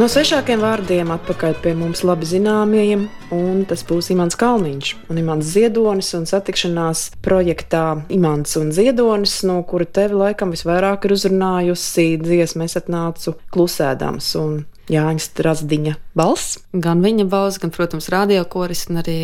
[0.05, 5.47] No svešākiem vārdiem atpakaļ pie mums labi zināmajiem, un tas būs Imants Kalniņš un Imants
[5.49, 12.69] Ziedonis un satikšanās projektā Imants un Ziedonis, no kura tevi laikam visvairāk ir uzrunājusi dziesma
[12.69, 14.53] Es atnācu klusēdams un
[14.93, 16.59] Jāņa Strasdiņa balss.
[16.69, 19.19] Gan viņa balss, gan, protams, radiokoris un arī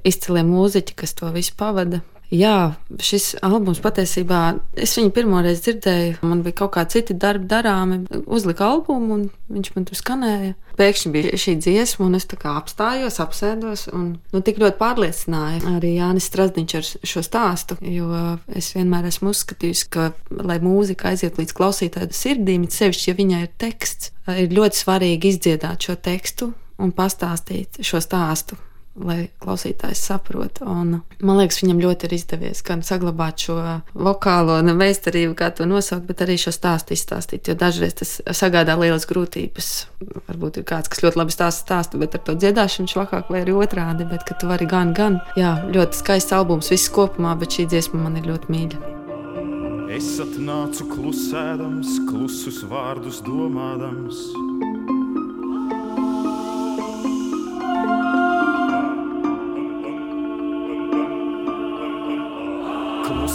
[0.00, 2.00] izcilie mūziķi, kas to visu pavada.
[2.32, 4.40] Jā, šis albums patiesībā,
[4.80, 9.68] es viņu pirmoreiz dzirdēju, man bija kaut kādi citi darbi darāmi, uzlika albumu un viņš
[9.74, 10.54] man tur skanēja.
[10.78, 15.74] Pēkšņi bija šī dziesma, un es tā kā apstājos, apsēdos, un nu, tik ļoti pārliecināja
[15.74, 18.08] arī Jānis Strasdiņš ar šo stāstu, jo
[18.48, 20.08] es vienmēr esmu uzskatījusi, ka,
[20.40, 25.84] lai mūzika aiziet līdz klausītāju sirdīm, sevišķi, ja viņai ir teksts, ir ļoti svarīgi izdziedāt
[25.84, 28.56] šo tekstu un pastāstīt šo stāstu
[28.98, 30.60] lai klausītājs saprot.
[30.66, 33.56] Un, man liekas, viņam ļoti ir izdevies gan saglabāt šo
[33.96, 37.48] vokālo meistarību, kā to nosaukt, bet arī šo stāstu izstāstīt.
[37.48, 39.72] Jo dažreiz tas sagādā lielas grūtības.
[40.28, 43.56] Varbūt ir kāds, kas ļoti labi stāsta stāstu, bet ar to dziedāšanu švakāk vai arī
[43.56, 44.08] otrādi.
[44.08, 45.20] Bet tu vari gan, gan.
[45.40, 48.82] Jā, ļoti skaists albums, viss kopumā, bet šī dziesma man ir ļoti mīļa.
[49.92, 54.22] Es atnācu klusēdams, klusus vārdus domādams.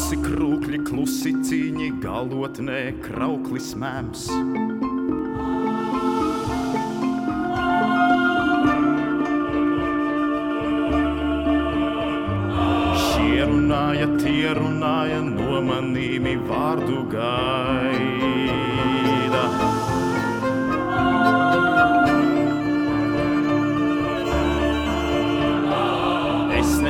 [0.07, 4.21] Klusi krūkļi, klusi cīņi, galotnē krauklis mēms.
[13.51, 18.66] Runāja, tie runāja, no manīmi vārdu gaida.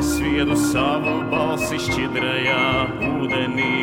[0.08, 2.60] Es nesviedu savu balsi šķidrajā
[3.10, 3.74] ūdenī.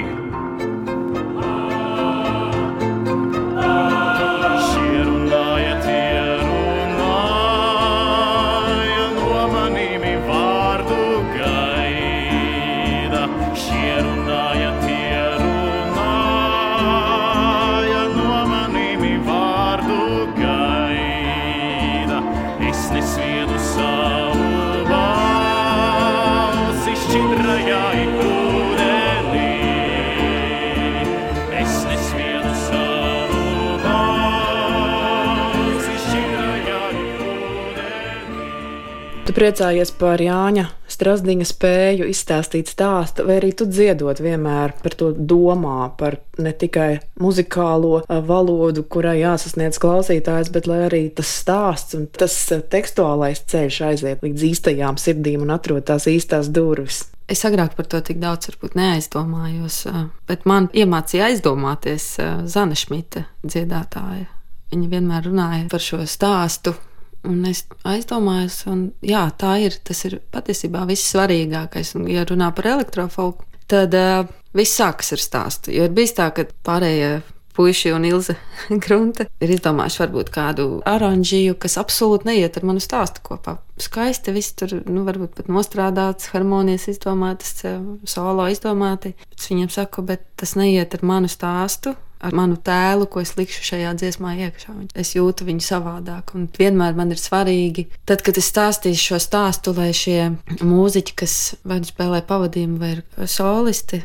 [39.34, 45.08] Tu priecājies par Jāņa Strasdiņa spēju izstāstīt stāstu, vai arī tu dziedot vienmēr par to
[45.10, 52.06] domā, par ne tikai muzikālo valodu, kurai jāsasniedz klausītājs, bet lai arī tas stāsts un
[52.14, 52.36] tas
[52.70, 57.08] tekstuālais ceļš aiziet līdz īstajām sirdīm un atrod tās īstās durvis.
[57.26, 59.82] Es agrāk par to tik daudz neaizdomājos,
[60.30, 62.12] bet man iemācīja aizdomāties
[62.46, 64.30] Zana Šmita dziedātāja.
[64.70, 66.78] Viņa vienmēr runāja par šo stāstu.
[67.24, 69.78] Un es aizdomājos, un jā, tā ir.
[69.86, 71.94] Tas ir patiesībā viss svarīgākais.
[71.98, 75.72] Un, ja runā par elektrofolku, tad uh, viss sākas ar stāstu.
[75.74, 77.22] Jo ir bijis tā, ka pārējie
[77.54, 78.34] puiši un Ilze
[78.84, 83.58] Grunte ir izdomājuši varbūt kādu oranžiju, kas absolūti neiet ar manu stāstu kopā.
[83.80, 87.78] Skaisti viss tur, nu, varbūt pat nostrādāts, harmonijas izdomātas, eh,
[88.10, 89.14] solo izdomāti.
[89.30, 91.94] Bet viņiem saku, bet tas neiet ar manu stāstu.
[92.24, 94.74] Ar manu tēlu, ko es likšu šajā dziesmā iekšā.
[94.96, 96.32] Es jūtu viņu savādāk.
[96.38, 100.32] Un vienmēr man ir svarīgi, tad, kad es stāstīšu šo stāstu, lai šie
[100.64, 101.36] mūziķi, kas
[101.68, 104.04] vai nu spēlē pavadījumu, vai ir solisti,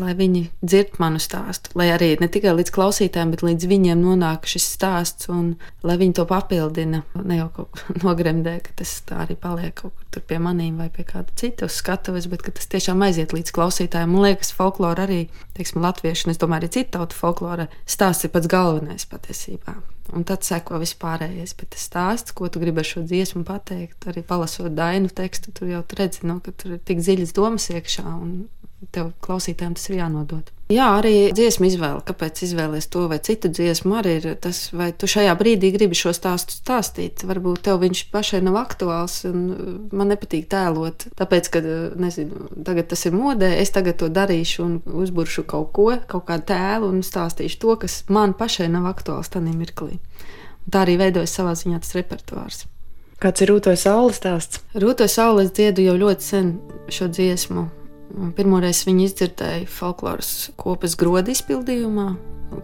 [0.00, 4.48] lai viņi dzird manu stāstu, lai arī ne tikai līdz klausītājiem, bet līdz viņiem nonāk
[4.50, 5.54] šis stāsts, un
[5.86, 7.02] lai viņi to papildina.
[7.22, 10.88] Ne jau kaut kā nogremdē, ka tas tā arī paliek kaut kur pie maniem vai
[10.92, 14.14] pie kāda cita skatuves, bet tas tiešām aiziet līdz klausītājiem.
[14.14, 15.26] Man liekas, folklora arī,
[15.58, 19.76] teiksim, latviešu, un es domāju, arī citu tautu folklora stāsts ir pats galvenais patiesībā.
[20.14, 24.22] Un tad seko vispārējais, bet tas stāsts, ko tu gribi ar šo dziesmu pateikt, arī
[24.26, 28.46] palasot dainu tekstu, tur jau redzi, nu, ka tur ir tik dziļas domas iekšā, un
[28.94, 30.52] tev klausītājiem tas ir jānodod.
[30.66, 32.00] Jā, arī dziesmu izvēle.
[32.08, 36.10] Kāpēc izvēlēties to vai citu dziesmu, arī ir tas, vai tu šajā brīdī gribi šo
[36.16, 37.22] stāstu stāstīt.
[37.28, 39.44] Varbūt tev viņš pašai nav aktuāls, un
[39.94, 41.06] man nepatīk tēlot.
[41.20, 41.62] Tāpēc, ka,
[42.02, 46.48] nezinu, tagad tas ir modē, es tagad to darīšu un uzburšu kaut ko, kaut kādu
[46.50, 50.00] tēlu un stāstīšu to, kas man pašai nav aktuāls tajā mirklī.
[50.66, 52.66] Un tā arī veidojas savā ziņā tas repertuārs.
[53.22, 54.66] Kāds ir rūtojas saules stāsts?
[54.74, 56.56] Rūto saules dziedu jau ļoti sen
[56.90, 57.68] šo dziesmu.
[58.36, 62.10] Pirmoreiz viņu izdzirdēju folkloras kopas groda izpildījumā,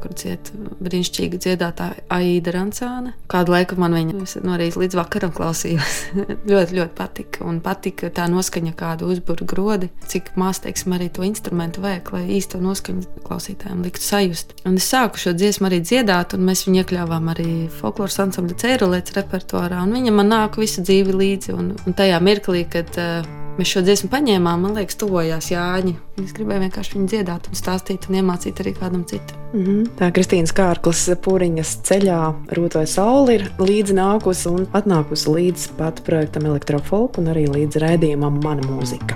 [0.02, 0.50] kur dzied
[0.82, 3.12] brīnišķīga dziedātāja Aida Rancāne.
[3.30, 5.98] Kādu laiku man viņa no rīta līdz vakaram klausījās.
[6.50, 7.42] ļoti, ļoti patika.
[7.48, 12.24] Un patika tā noskaņa, kādu uzburu grodi, cik maz, teiksim, arī to instrumentu vajag, lai
[12.38, 14.56] īsto noskaņu klausītājiem liktu sajust.
[14.68, 19.18] Un es sāku šo dziesmu arī dziedāt, un mēs viņu iekļāvām arī folkloras ansambļa cērulēts
[19.18, 21.56] repertuārā, viņa man nāk visu dzīvi līdzi.
[21.58, 25.92] Un, un tajā mirklī, kad uh, Mēs šo dziesmu paņēmām, man liekas, tuvojās Jāņa.
[26.22, 29.36] Es gribēju vienkārši viņu dziedāt, un stāstīt un iemācīt arī kādam citam.
[29.52, 29.82] Mm -hmm.
[29.98, 32.20] Tā Kristīnas Kārklas pūriņas ceļā
[32.56, 38.40] rūtoja saule ir līdzi nākusi un atnākusi līdz pat projektam Elektrofolk un arī līdz raidījumam
[38.44, 39.14] Mana mūzika.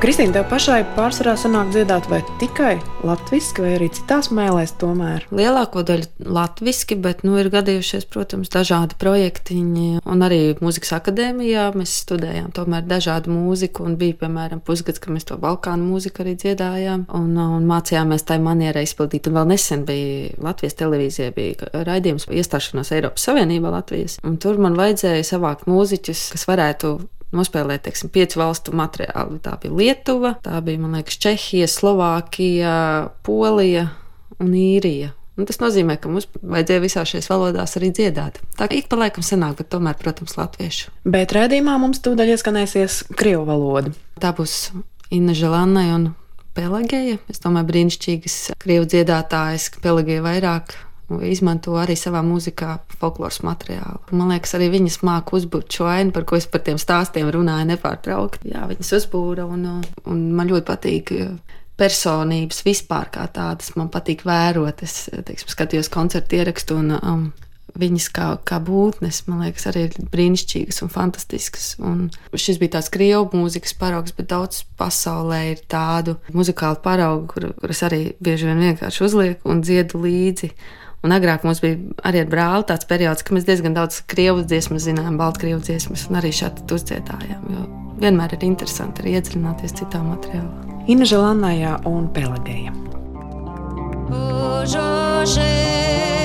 [0.00, 5.26] Kristīna, tev pašai pārsvarā sanāk dziedāt vai tikai latviešu, vai arī citās mēlēs tomēr?
[5.28, 10.00] Lielāko daļu latviešu, bet nu, ir gadījušies, protams, dažādi projektiņi.
[10.08, 13.84] Un arī mūzikas akadēmijā mēs studējām tomēr dažādu mūziku.
[13.90, 17.04] Un bija, piemēram, pusgads, kad mēs to balkānu mūziku arī dziedājām.
[17.20, 19.28] Un, un mācījāmies tai manierai izpildīt.
[19.28, 24.16] Un vēl nesen bija Latvijas televīzijā bija raidījums par iestāšanos Eiropas Savienībā Latvijas.
[24.24, 26.96] Un tur man vajadzēja savākt mūziķus, kas varētu
[27.36, 29.38] nospēlēt, teiksim, piecu valstu materiālu.
[29.44, 32.74] Tā bija Lietuva, tā bija, man liekas, Čehija, Slovākija,
[33.26, 33.88] Polija
[34.40, 35.14] un Īrija.
[35.40, 38.42] Un tas nozīmē, ka mums vajadzēja visās šajās valodās arī dziedāt.
[38.58, 40.90] Tā kā ik pa laikam sanāk, bet tomēr, protams, latviešu.
[41.08, 43.94] Bet redzījumā mums tūdaļ ieskanēsies krievu valoda.
[44.20, 44.74] Tā būs
[45.14, 46.10] Inna Želanai un
[46.58, 47.16] Pelageja.
[47.30, 50.74] Es domāju, brīnišķīgas krievu dziedātājas, ka Pelageja vairāk
[51.26, 54.00] izmanto arī savā mūzikā folkloras materiālu.
[54.14, 57.70] Man liekas, arī viņas māca uzbūvēt šo ainu, par ko es par tiem stāstiem runāju
[57.72, 58.52] nepārtraukti.
[58.54, 59.66] Jā, viņas uzbūra un,
[60.06, 61.14] un man ļoti patīk.
[61.80, 64.82] Personības vispār kā tādas man patīk vērot.
[64.84, 67.22] Es teiksim, skatījos koncertu ierakstu un um,
[67.78, 71.70] viņas kā, kā būtnes, man liekas, arī ir brīnišķīgas un fantastiskas.
[71.82, 77.48] Un šis bija tāds krievu mūzikas paraugs, bet daudz pasaulē ir tādu muzikālu paraugu, kur,
[77.60, 80.52] kuras arī bieži vien vienkārši uzlieku un dziedu līdzi.
[81.00, 84.80] Un agrāk mums bija arī ar brāli tāds periods, ka mēs diezgan daudz krievu dziesmu
[84.82, 87.46] zinājām, baltkrievu dziesmas, un arī šādi uzdziedājām.
[87.56, 87.68] Jo
[88.00, 90.68] vienmēr ir interesanti arī iedziļināties citā materiālā.
[90.90, 92.74] Inna Želanājā un Pelagēja.
[94.10, 96.19] Božošie.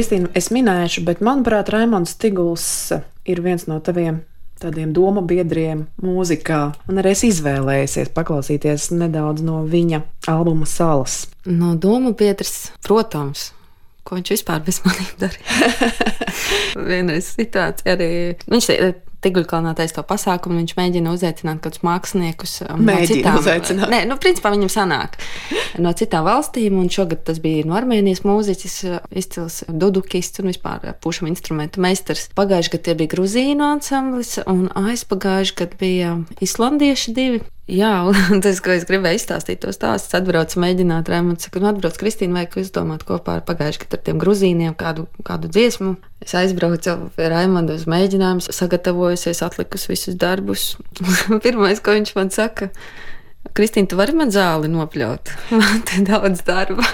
[0.00, 2.62] Kristīna, es minēšu, bet manuprāt, Raimons Tiguls
[3.28, 4.22] ir viens no taviem
[4.56, 6.60] tādiem domu biedriem mūzikā.
[6.88, 10.00] Un arī es izvēlējies paklausīties nedaudz no viņa
[10.32, 11.26] albuma Salas.
[11.44, 13.50] No domu biedrs, protams.
[14.00, 15.92] Ko viņš vispār bez maniem darīja?
[16.88, 18.10] Vienreiz situācija arī.
[18.48, 18.70] Viņš
[19.24, 23.92] Tiguļkalnā taisa to pasākumu, viņš mēģina uzaicināt kādus māksliniekus um, Mēģina uzaicināt.
[23.92, 25.18] Nē, nu, principā viņam sanāk
[25.82, 30.88] no citām valstīm, un šogad tas bija no Armēnijas mūziķis, uh, izcils dudukists un vispār
[30.88, 32.30] uh, pušam instrumentu meistars.
[32.38, 37.42] Pagājuši gadu tie bija Gruzīnu ansamblis, un aizpagājuši gadu bija islandieši divi.
[37.70, 42.40] Jā, un tas, ko es gribēju izstāstīt, tos stāstus, atbraucu mēģināt, Rēmons nu atbrauc Kristīna,
[42.40, 45.94] vajag izdomāt kopā ar pagājuši gadu ar tiem gruzīniem kādu, kādu dziesmu.
[46.24, 50.72] Es aizbraucu pie Raimonda uz mēģinājumu, sagatavojusies, atlikus visus darbus.
[51.44, 52.72] Pirmais, ko viņš man saka,
[53.56, 55.30] Kristīna, tu vari man zāli nopļaut?
[55.54, 56.84] Man te daudz darba.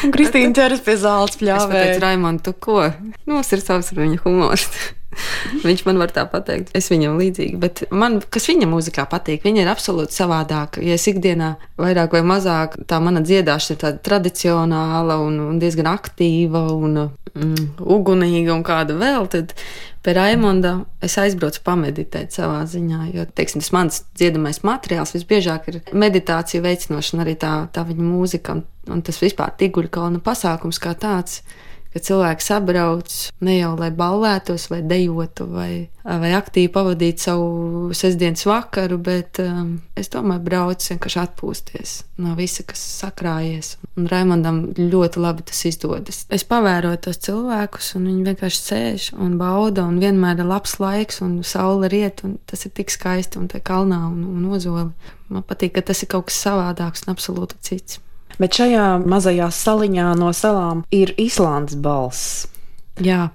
[0.00, 1.98] Un Kristīna ķeras pie zāles Es pateicu, pļāvē.
[2.00, 2.86] Raimond, tu ko?
[3.26, 4.70] Nu, mums ir savs viņa humors.
[5.66, 7.58] Viņš man var tā pateikt, es viņam līdzīgi.
[7.60, 10.82] Bet man, kas viņa mūzikā patīk, viņa ir absolūti savādāka.
[10.86, 15.90] Ja es ikdienā vairāk vai mazāk tā mana dziedāšana ir tāda tradicionāla un, un diezgan
[15.90, 16.98] aktīva un
[17.34, 19.54] mm, ugunīga un kāda vēl, tad
[20.04, 23.00] pie Raimonda es aizbraucu pameditēt savā ziņā.
[23.14, 28.56] Jo, teiksim, tas mans dziedamais materiāls visbiežāk ir meditācija veicinošana, arī tā, tā viņa mūzika
[28.56, 31.42] un, un tas vispār tiguļu kalna pasākums kā tāds
[31.90, 33.14] ka cilvēki sabrauc
[33.44, 35.70] ne jau lai ballētos, vai dejotu, vai,
[36.04, 37.48] vai aktīvi pavadītu savu
[37.96, 43.72] sestdienas vakaru, bet um, es domāju, brauc vienkārši atpūsties no visa, kas sakrājies.
[43.98, 46.24] Un Raimondam ļoti labi tas izdodas.
[46.30, 51.22] Es pavēroju tos cilvēkus, un viņi vienkārši sēž un bauda, un vienmēr ir labs laiks,
[51.24, 54.90] un saule riet, un tas ir tik skaisti, un te kalnā un, un ozoli.
[55.30, 58.00] Man patīk, ka tas ir kaut kas savādāks un absolūti cits.
[58.38, 62.46] Bet šajā mazajā saliņā no salām ir Islandes balss.
[63.00, 63.28] Jā,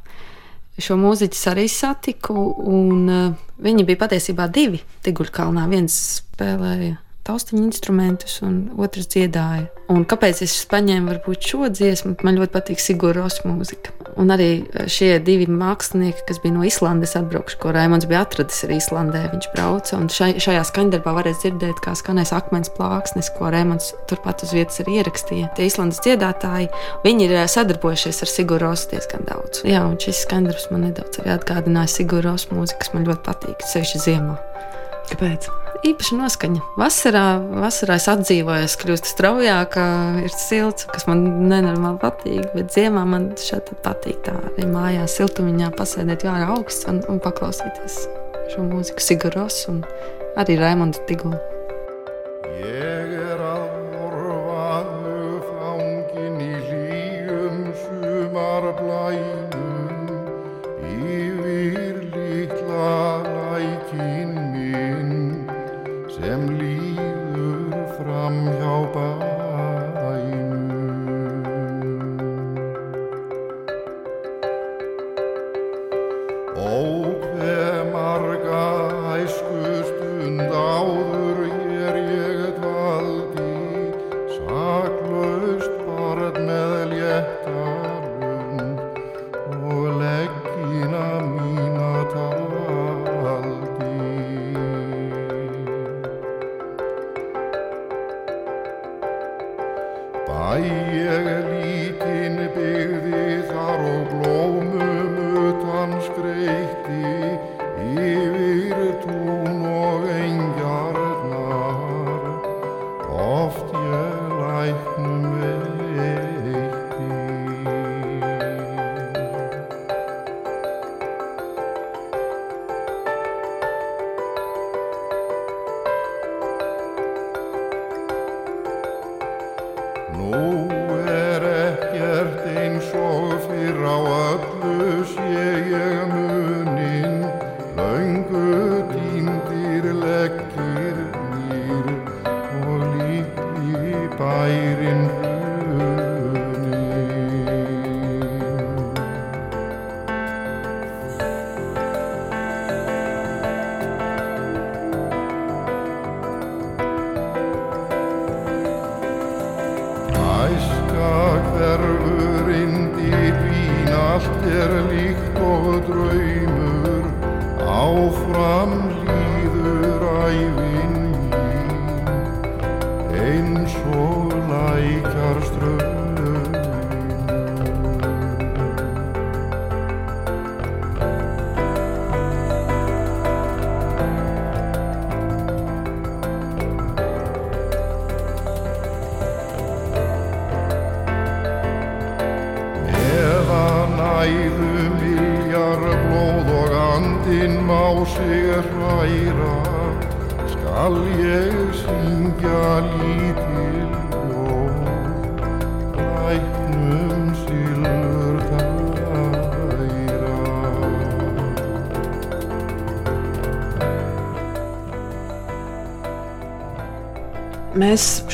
[0.81, 2.35] šo mūziķu arī satiku,
[2.65, 5.65] un uh, viņi bija patiesībā divi Tiguļkalnā.
[5.71, 9.67] Viens spēlēja taustiņu instrumentus, un otrs dziedāja.
[9.91, 12.15] Un kāpēc es paņēmu varbūt šo dziesmu?
[12.25, 13.93] Man ļoti patīk Sigūros mūzika.
[14.17, 18.79] Un arī šie divi mākslinieki, kas bija no Islandes atbraukuši, ko Raimons bija atradis arī
[18.79, 19.99] Islandē, viņš brauca.
[19.99, 24.81] Un šai, šajā skaņdarbā varēs dzirdēt, kā skanēs akmens plāksnes, ko Raimons turpat uz vietas
[24.85, 25.51] arī ierakstīja.
[25.57, 26.71] Tie Islandes dziedātāji,
[27.05, 29.65] viņi ir eh, sadarbojušies ar Sigūros diezgan daudz.
[29.67, 34.39] Jā, un šis skaņdarbs man nedaudz atgādināja Sigūros mūziku, kas man ļoti patīk, sevišķi ziemā.
[35.11, 35.64] Kāpēc?
[35.85, 36.63] Īpaši noskaņa.
[36.81, 37.23] Vasarā,
[37.61, 39.77] vasarā es atdzīvoju, es kļūstu straujāk,
[40.23, 42.47] ir silts, kas man nenormāli patīk.
[42.55, 47.99] Bet ziemā man šeit patīk tā arī mājās, siltumiņā pasēdēt, ir augsts un, un paklausīties
[48.55, 49.83] šo mūziku, Siguros un
[50.41, 51.54] arī Raimondu Tigulu.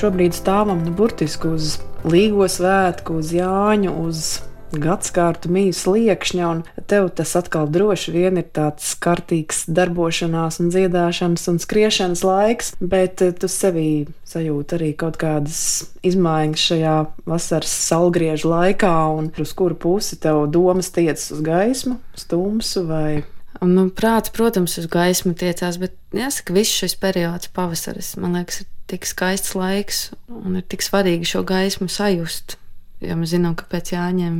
[0.01, 4.39] Šobrīd stāvam nu, burtiski uz Līgo svētku, uz Jāņu, uz
[4.71, 11.47] gadsimtu mījas liekšņa, un tev tas atkal droši vien ir tāds kārtīgs darbošanās, un dziedāšanas
[11.51, 16.95] un skriešanas laiks, bet eh, tu sevī sajūti arī kaut kādas izmaiņas šajā
[17.27, 21.29] vasaras saulgriežu laikā, un uz kuru pusi tev domas tiecas?
[21.35, 23.21] Uz gaismu, uz tumsu vai?
[23.61, 28.63] Un, nu, prāts, protams, uz gaismu tiecās, bet jāsaka, viss šis periods, pavasaris, man liekas,
[28.63, 32.57] ir tik skaists laiks un ir tik svarīgi šo gaismu sajust.
[33.01, 34.35] Jo mēs zinām, ka pēc jāņem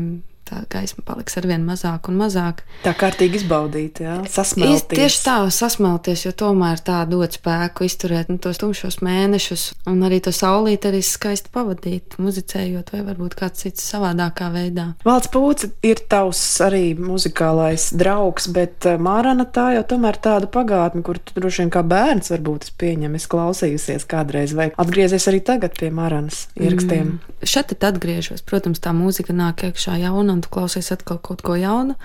[0.52, 2.64] tā gaisma paliks ar vien mazāk un mazāk.
[2.84, 4.86] tā kārtīgi izbaudīt, jā, sasmelties.
[4.92, 10.20] Tieši tā, sasmelties, jo tomēr tā dod spēku izturēt nu, tos tumšos mēnešus, un arī
[10.26, 14.92] to saulīti arī skaisti pavadīt, muzicējot, vai varbūt kāds cits savādākā veidā.
[15.08, 21.04] Valds Pūce ir tavs arī muzikālais draugs, bet eh, Mārana tā jau tomēr tāda pagātne,
[21.06, 25.44] kur tu droši vien kā bērns varbūt es pieņemu, es klausījusies kādreiz, vai atgriezies arī
[25.46, 27.16] tagad pie Māranas ierakstiem.
[27.16, 27.48] Mm.
[27.48, 28.44] Šeit tad atgriežos.
[28.48, 32.00] Protams, tā mūzika nāk iekšā jauna, un tu klausies atkal kaut ko jaunu.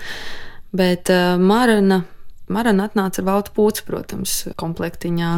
[0.75, 2.03] Bet uh, Marana.
[2.47, 5.31] Marana atnāca ar Valtu Pūci, protams, komplektiņā.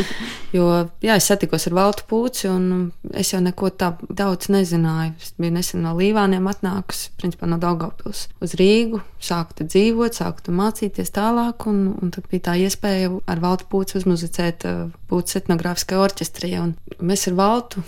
[0.56, 0.68] jo,
[1.04, 5.12] jā, es satikos ar Valtu Pūci, un es jau neko tādu daudz nezināju.
[5.20, 10.46] Es biju nesen no Līvāniem atnākusi, principā no Daugavpils uz Rīgu, sāku te dzīvot, sāku
[10.46, 15.42] te mācīties tālāk, un, un tad bija tā iespēja ar Valtu Pūci uzmuzicēt uh, Pūces
[15.42, 16.54] etnogrāfiskajā orķestrī.
[17.04, 17.84] Mēs ar Valtu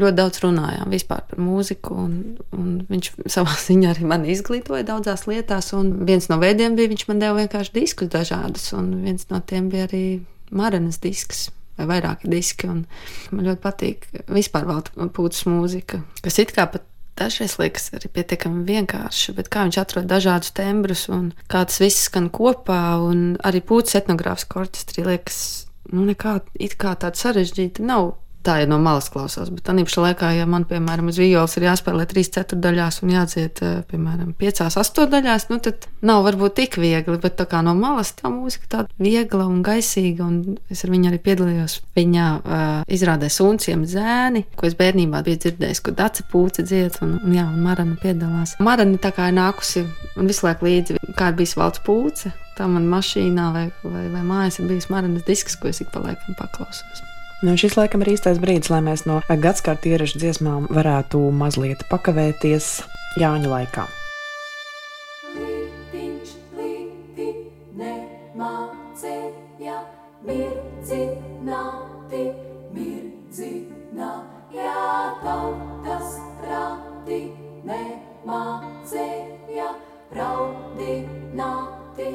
[0.00, 1.96] ļoti daudz runājām par mūziku.
[2.04, 2.14] Un,
[2.56, 5.72] un viņš savā ziņā arī mani izglītoja daudzās lietās.
[5.76, 9.70] Un viens no veidiem bija, viņš man deva vienkārši diskus dažādus, un viens no tiem
[9.72, 10.06] bija arī
[10.54, 11.50] Marenas disks.
[11.74, 12.68] Vai vairāki diski.
[12.70, 12.84] Man
[13.34, 15.08] ļoti patīk vispār valda
[15.50, 16.84] mūzika, kas it kā pat
[17.18, 22.08] dažreiz liekas arī pietiekami vienkārši, bet kā viņš atrod dažādus tembrus un kā tas viss
[22.08, 22.98] skan kopā.
[23.02, 25.40] Un arī pūtas etnogrāfiskā orķestrī liekas,
[25.92, 28.14] nu, nekā it kā tāda sarežģīta nav.
[28.44, 31.64] Tā ir no malas klausās, bet tā pašā laikā, ja man, piemēram, uz vijoli ir
[31.64, 37.16] jāspēlē trīs ceturdaļās un jādzied, eh, piemēram, piecās astodaļās, nu tad nav varbūt tik viegli,
[37.22, 41.08] bet tā kā no malas tā mūzika tāda viegla un gaisīga, un es ar viņu
[41.08, 41.78] arī piedalījos.
[41.96, 47.16] Viņa uh, izrādē sunciem zēni, ko es bērnībā biju dzirdējis, ko Dace pūce dzied, un,
[47.24, 48.58] un, jā, un Marana piedalās.
[48.60, 49.86] Marana tā kā ir nākusi
[50.18, 52.34] un visu laiku līdzi, kā ir bijis valsts pūce.
[52.58, 56.04] Tā man mašīnā vai, vai, vai mājās ir bijis Maranas disks, ko es ik pa
[56.04, 57.13] laikam paklausos.
[57.44, 62.80] Nu, šis laikam ir īstais brīdis, lai mēs no gadsimta ierašu dziesmām varētu mazliet pakavēties
[63.20, 63.84] Jāņu laikā.
[65.34, 67.26] Lītiņš, līti,
[67.76, 69.76] nemācīja,
[70.24, 72.22] mirdzināti,
[72.78, 74.72] mirdzināja,
[75.26, 77.20] tautas prāti,
[77.68, 79.68] nemācīja,
[80.16, 82.08] raudināti,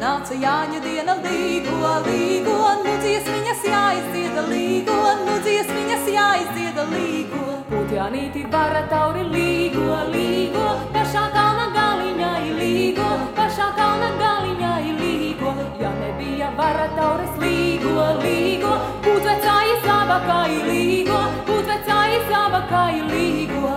[0.00, 4.94] Līgo, Jāņa diena līgo, līgo, nu dziesmiņas jāizdzieda līgo,
[5.26, 7.56] nu dziesmiņas jāizdzieda līgo.
[7.68, 15.52] Putjanīti vara tauri līgo, līgo, pašā kalna galiņā ir līgo, pašā kalna galiņā ir līgo.
[15.82, 18.70] Ja nebija vara tauras līgo, līgo,
[19.04, 21.18] putvecāji zābakā ir līgo,
[21.50, 23.74] putvecāji zābakā ir līgo.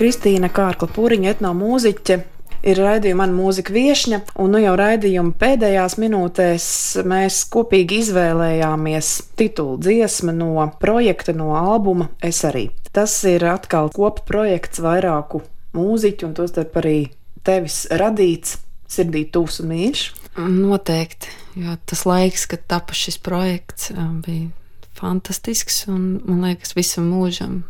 [0.00, 2.18] Kristīna Kārkla Pūriņa, etnomūziķe,
[2.66, 6.66] ir raidījuma man mūzika viesņa, un nu jau raidījuma pēdējās minūtēs
[7.06, 12.68] mēs kopīgi izvēlējāmies titulu dziesmu no projekta, no albuma Es arī.
[12.92, 15.42] Tas ir atkal kopa projekts vairāku
[15.76, 16.98] mūziķu, un tostarp arī
[17.46, 18.56] tevis radīts,
[18.90, 20.04] sirdī tūs un mīļš.
[20.36, 21.30] Noteikti,
[21.62, 24.50] jo tas laiks, kad tapa šis projekts, ā, bija
[24.96, 27.62] fantastisks un man liekas, visam mūžam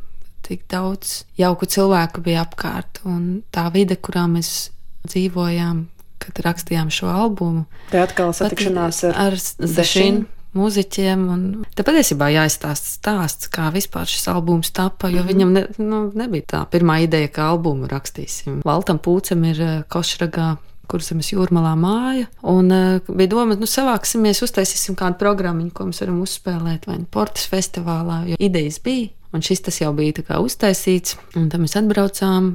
[0.47, 3.03] tik daudz jauku cilvēku bija apkārt.
[3.07, 4.71] Un tā vide, kurā mēs
[5.11, 5.85] dzīvojām,
[6.23, 10.27] kad rakstījām šo albumu, Te atkal satikšanās ar, ar Zešinu
[10.57, 11.25] mūziķiem.
[11.33, 11.43] un
[11.77, 16.63] Te patiesībā jāizstāsta stāsts, kā vispār šis albums tapa, jo viņam ne, nu, nebija tā
[16.73, 18.63] pirmā ideja, ka albumu rakstīsim.
[18.67, 20.57] Valtam Pūcam ir eh, Košragā.
[20.87, 22.29] Kurzemes jūrmalā māja.
[22.47, 27.09] Un uh, bija doma, nu, savāksimies, uztaisīsim kādu programmu, ko mēs varam uzspēlēt vai nu
[27.11, 29.09] Portas festivālā, jo idejas bija.
[29.35, 32.53] Un šis tas jau bija uztaisīts, un tad mēs atbraucām.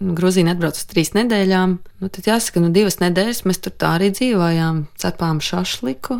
[0.00, 1.76] Grūzīna atbrauca uz trīs nedēļām.
[2.02, 4.86] Nu, tad jāsaka, nu, divas nedēļas mēs tur tā arī dzīvojām.
[5.00, 6.18] Cepām šašliku,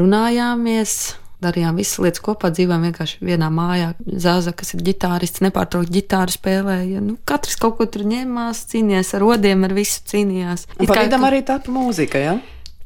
[0.00, 0.92] runājāmies,
[1.44, 3.90] darījām visas lietas kopā, dzīvojām vienkārši vienā mājā.
[4.20, 7.02] Zāza, kas ir ģitārists, nepārtraukti ģitāru spēlēja.
[7.04, 10.68] Nu, katrs kaut ko tur ņēmās, cīnījās ar rodiem, ar visu cīnījās.
[10.76, 12.36] It kā- pagaidām arī tapa mūzika, ja?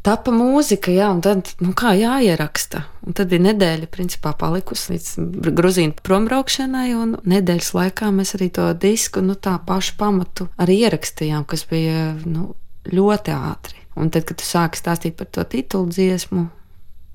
[0.00, 2.86] Tapa mūzika, jā, un tad, nu, kā jāieraksta.
[3.04, 5.10] Un tad bija nedēļa, principā, palikusi līdz
[5.58, 11.44] grūzīnu prombraukšanai, un nedēļas laikā mēs arī to disku, nu, tā pašu pamatu arī ierakstījām,
[11.50, 12.54] kas bija, nu,
[12.88, 13.76] ļoti ātri.
[14.00, 16.46] Un tad, kad tu sāki stāstīt par to titulu dziesmu,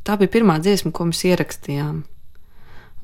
[0.05, 2.03] tā bija pirmā dziesma, ko mēs ierakstījām.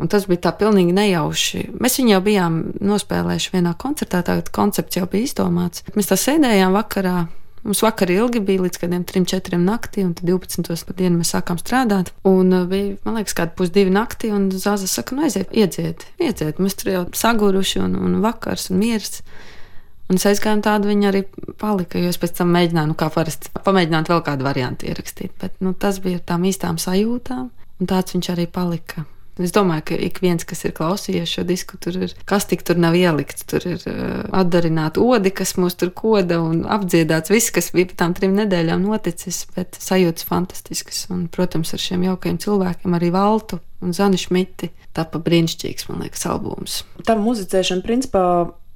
[0.01, 1.67] Un tas bija tā pilnīgi nejauši.
[1.81, 5.85] Mēs viņu jau bijām nospēlējuši vienā koncertā, tagad koncepts jau bija izdomāts.
[5.97, 7.19] Mēs tā sēdējām vakarā.
[7.61, 10.65] Mums vakar ilgi bija līdz kādiem 3-4 naktī, un tad 12.
[10.87, 12.09] pa dienu mēs sākām strādāt.
[12.25, 16.57] Un uh, bija, man liekas, kāda pusdivi naktī, un Zāza saka, nu aiziet, iedziet, iedziet.
[16.63, 19.21] Mēs tur jau saguruši, un, un vakars, un miers.
[20.09, 21.21] Un es aizgāju, un tāda viņa arī
[21.61, 22.01] palika.
[22.01, 25.37] Jo es pēc tam mēģināju, nu, kā parasti, pamēģināt vēl kādu variantu ierakstīt.
[25.39, 29.05] Bet nu, tas bija ar tām īstām sajūtām, un tāds viņš arī palika.
[29.45, 32.79] Es domāju, ka ik viens, kas ir klausījies šo disku, tur ir kas tik tur
[32.81, 33.45] nav ielikts.
[33.49, 37.33] Tur ir uh, atdarināta odi, kas mūs tur koda un apdziedāts.
[37.33, 41.05] Viss, kas bija pēc tam trim nedēļām noticis, bet sajūtas fantastiskas.
[41.13, 46.25] Un, protams, ar šiem jaukajiem cilvēkiem arī Valtu un Zani Šmiti tapa brīnišķīgs, man liekas,
[46.29, 46.81] albums.
[47.07, 48.23] Tā muzicēšana principā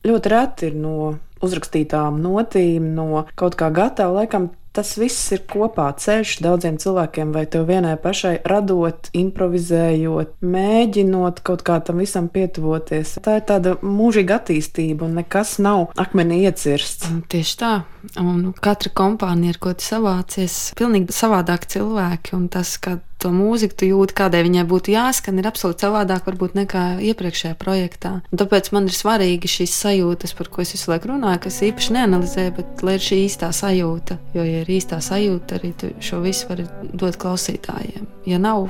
[0.05, 4.22] ļoti reti ir no uzrakstītām notīm, no kaut kā gatava.
[4.22, 11.41] Laikam tas viss ir kopā ceļš daudziem cilvēkiem, vai tev vienai pašai radot, improvizējot, mēģinot
[11.45, 13.15] kaut kā tam visam pietuvoties.
[13.26, 17.09] Tā ir tāda mūžīga attīstība, un nekas nav akmenī iecirsts.
[17.32, 17.73] Tieši tā.
[18.21, 22.36] Un katra kompānija, ar ko tu savācies, ir pilnīgi savādāk cilvēki.
[22.38, 26.57] Un tas, ka to mūziku tu jūti, kādai viņai būtu jāskan, ir absolūti savādāk varbūt
[26.59, 28.19] nekā iepriekšējā projektā.
[28.30, 31.95] Un tāpēc man ir svarīgi šīs sajūtas, par ko es visu laiku runāju, kas īpaši
[31.97, 34.19] neanalizēju, bet lai ir šī īstā sajūta.
[34.38, 38.05] Jo, ja ir īstā sajūta, arī tu šo visu vari dot klausītājiem.
[38.30, 38.69] Ja nav,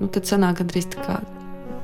[0.00, 1.22] nu, tad sanāk gandrīz tā kā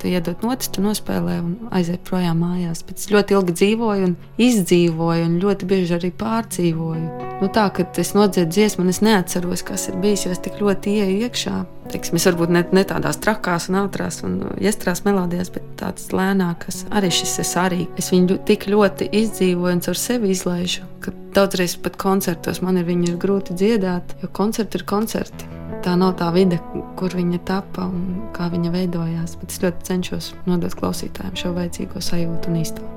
[0.03, 2.83] tu iedod notis, tu nospēlē un aiziet projām mājās.
[2.87, 7.29] Bet es ļoti ilgi dzīvoju un izdzīvoju, un ļoti bieži arī pārdzīvoju.
[7.43, 10.59] Nu, tā, kad es nodziedu dziesmu, un es neatceros, kas ir bijis, jo es tik
[10.63, 11.55] ļoti ieju iekšā.
[11.93, 16.87] Teiksim, es varbūt ne, ne tādās trakās, un ātrās un iestrās melodijās, bet tādas lēnākas.
[16.95, 17.81] Arī šis ir arī.
[18.01, 22.89] Es viņu tik ļoti izdzīvoju un caur sevi izlaižu, ka daudzreiz pat koncertos man ir
[22.89, 25.51] viņu ir grūti dziedāt, jo koncerti ir koncerti.
[25.83, 26.61] Tā nav tā vide,
[26.97, 29.37] kur viņa tapa un kā viņa veidojās.
[29.41, 32.89] Bet es ļoti cenšos nodot klausītājiem šo vajadzīgo sajūtu un īsto.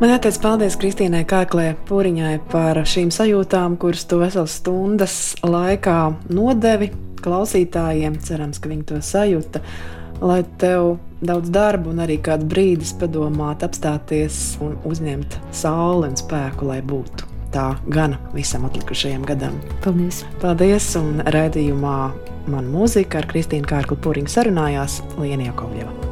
[0.00, 5.98] Man jāteic paldies Kristīnai Kārklē Pūriņai par šīm sajūtām, kuras tu veselas stundas laikā
[6.32, 6.88] nodevi
[7.24, 8.18] klausītājiem.
[8.24, 9.62] Cerams, ka viņi to sajūta.
[10.20, 16.68] Lai tev daudz darba un arī kādu brīdi padomāt, apstāties un uzņemt sauli un spēku,
[16.68, 19.56] lai būtu tā gana visam atlikušajam gadam.
[19.84, 20.22] Paldies!
[20.42, 20.92] Paldies!
[21.00, 21.96] Un raidījumā
[22.50, 26.09] man mūzika ar Kristīnu Kārklu Pūriņu sarunājās Lienija Kovļeva.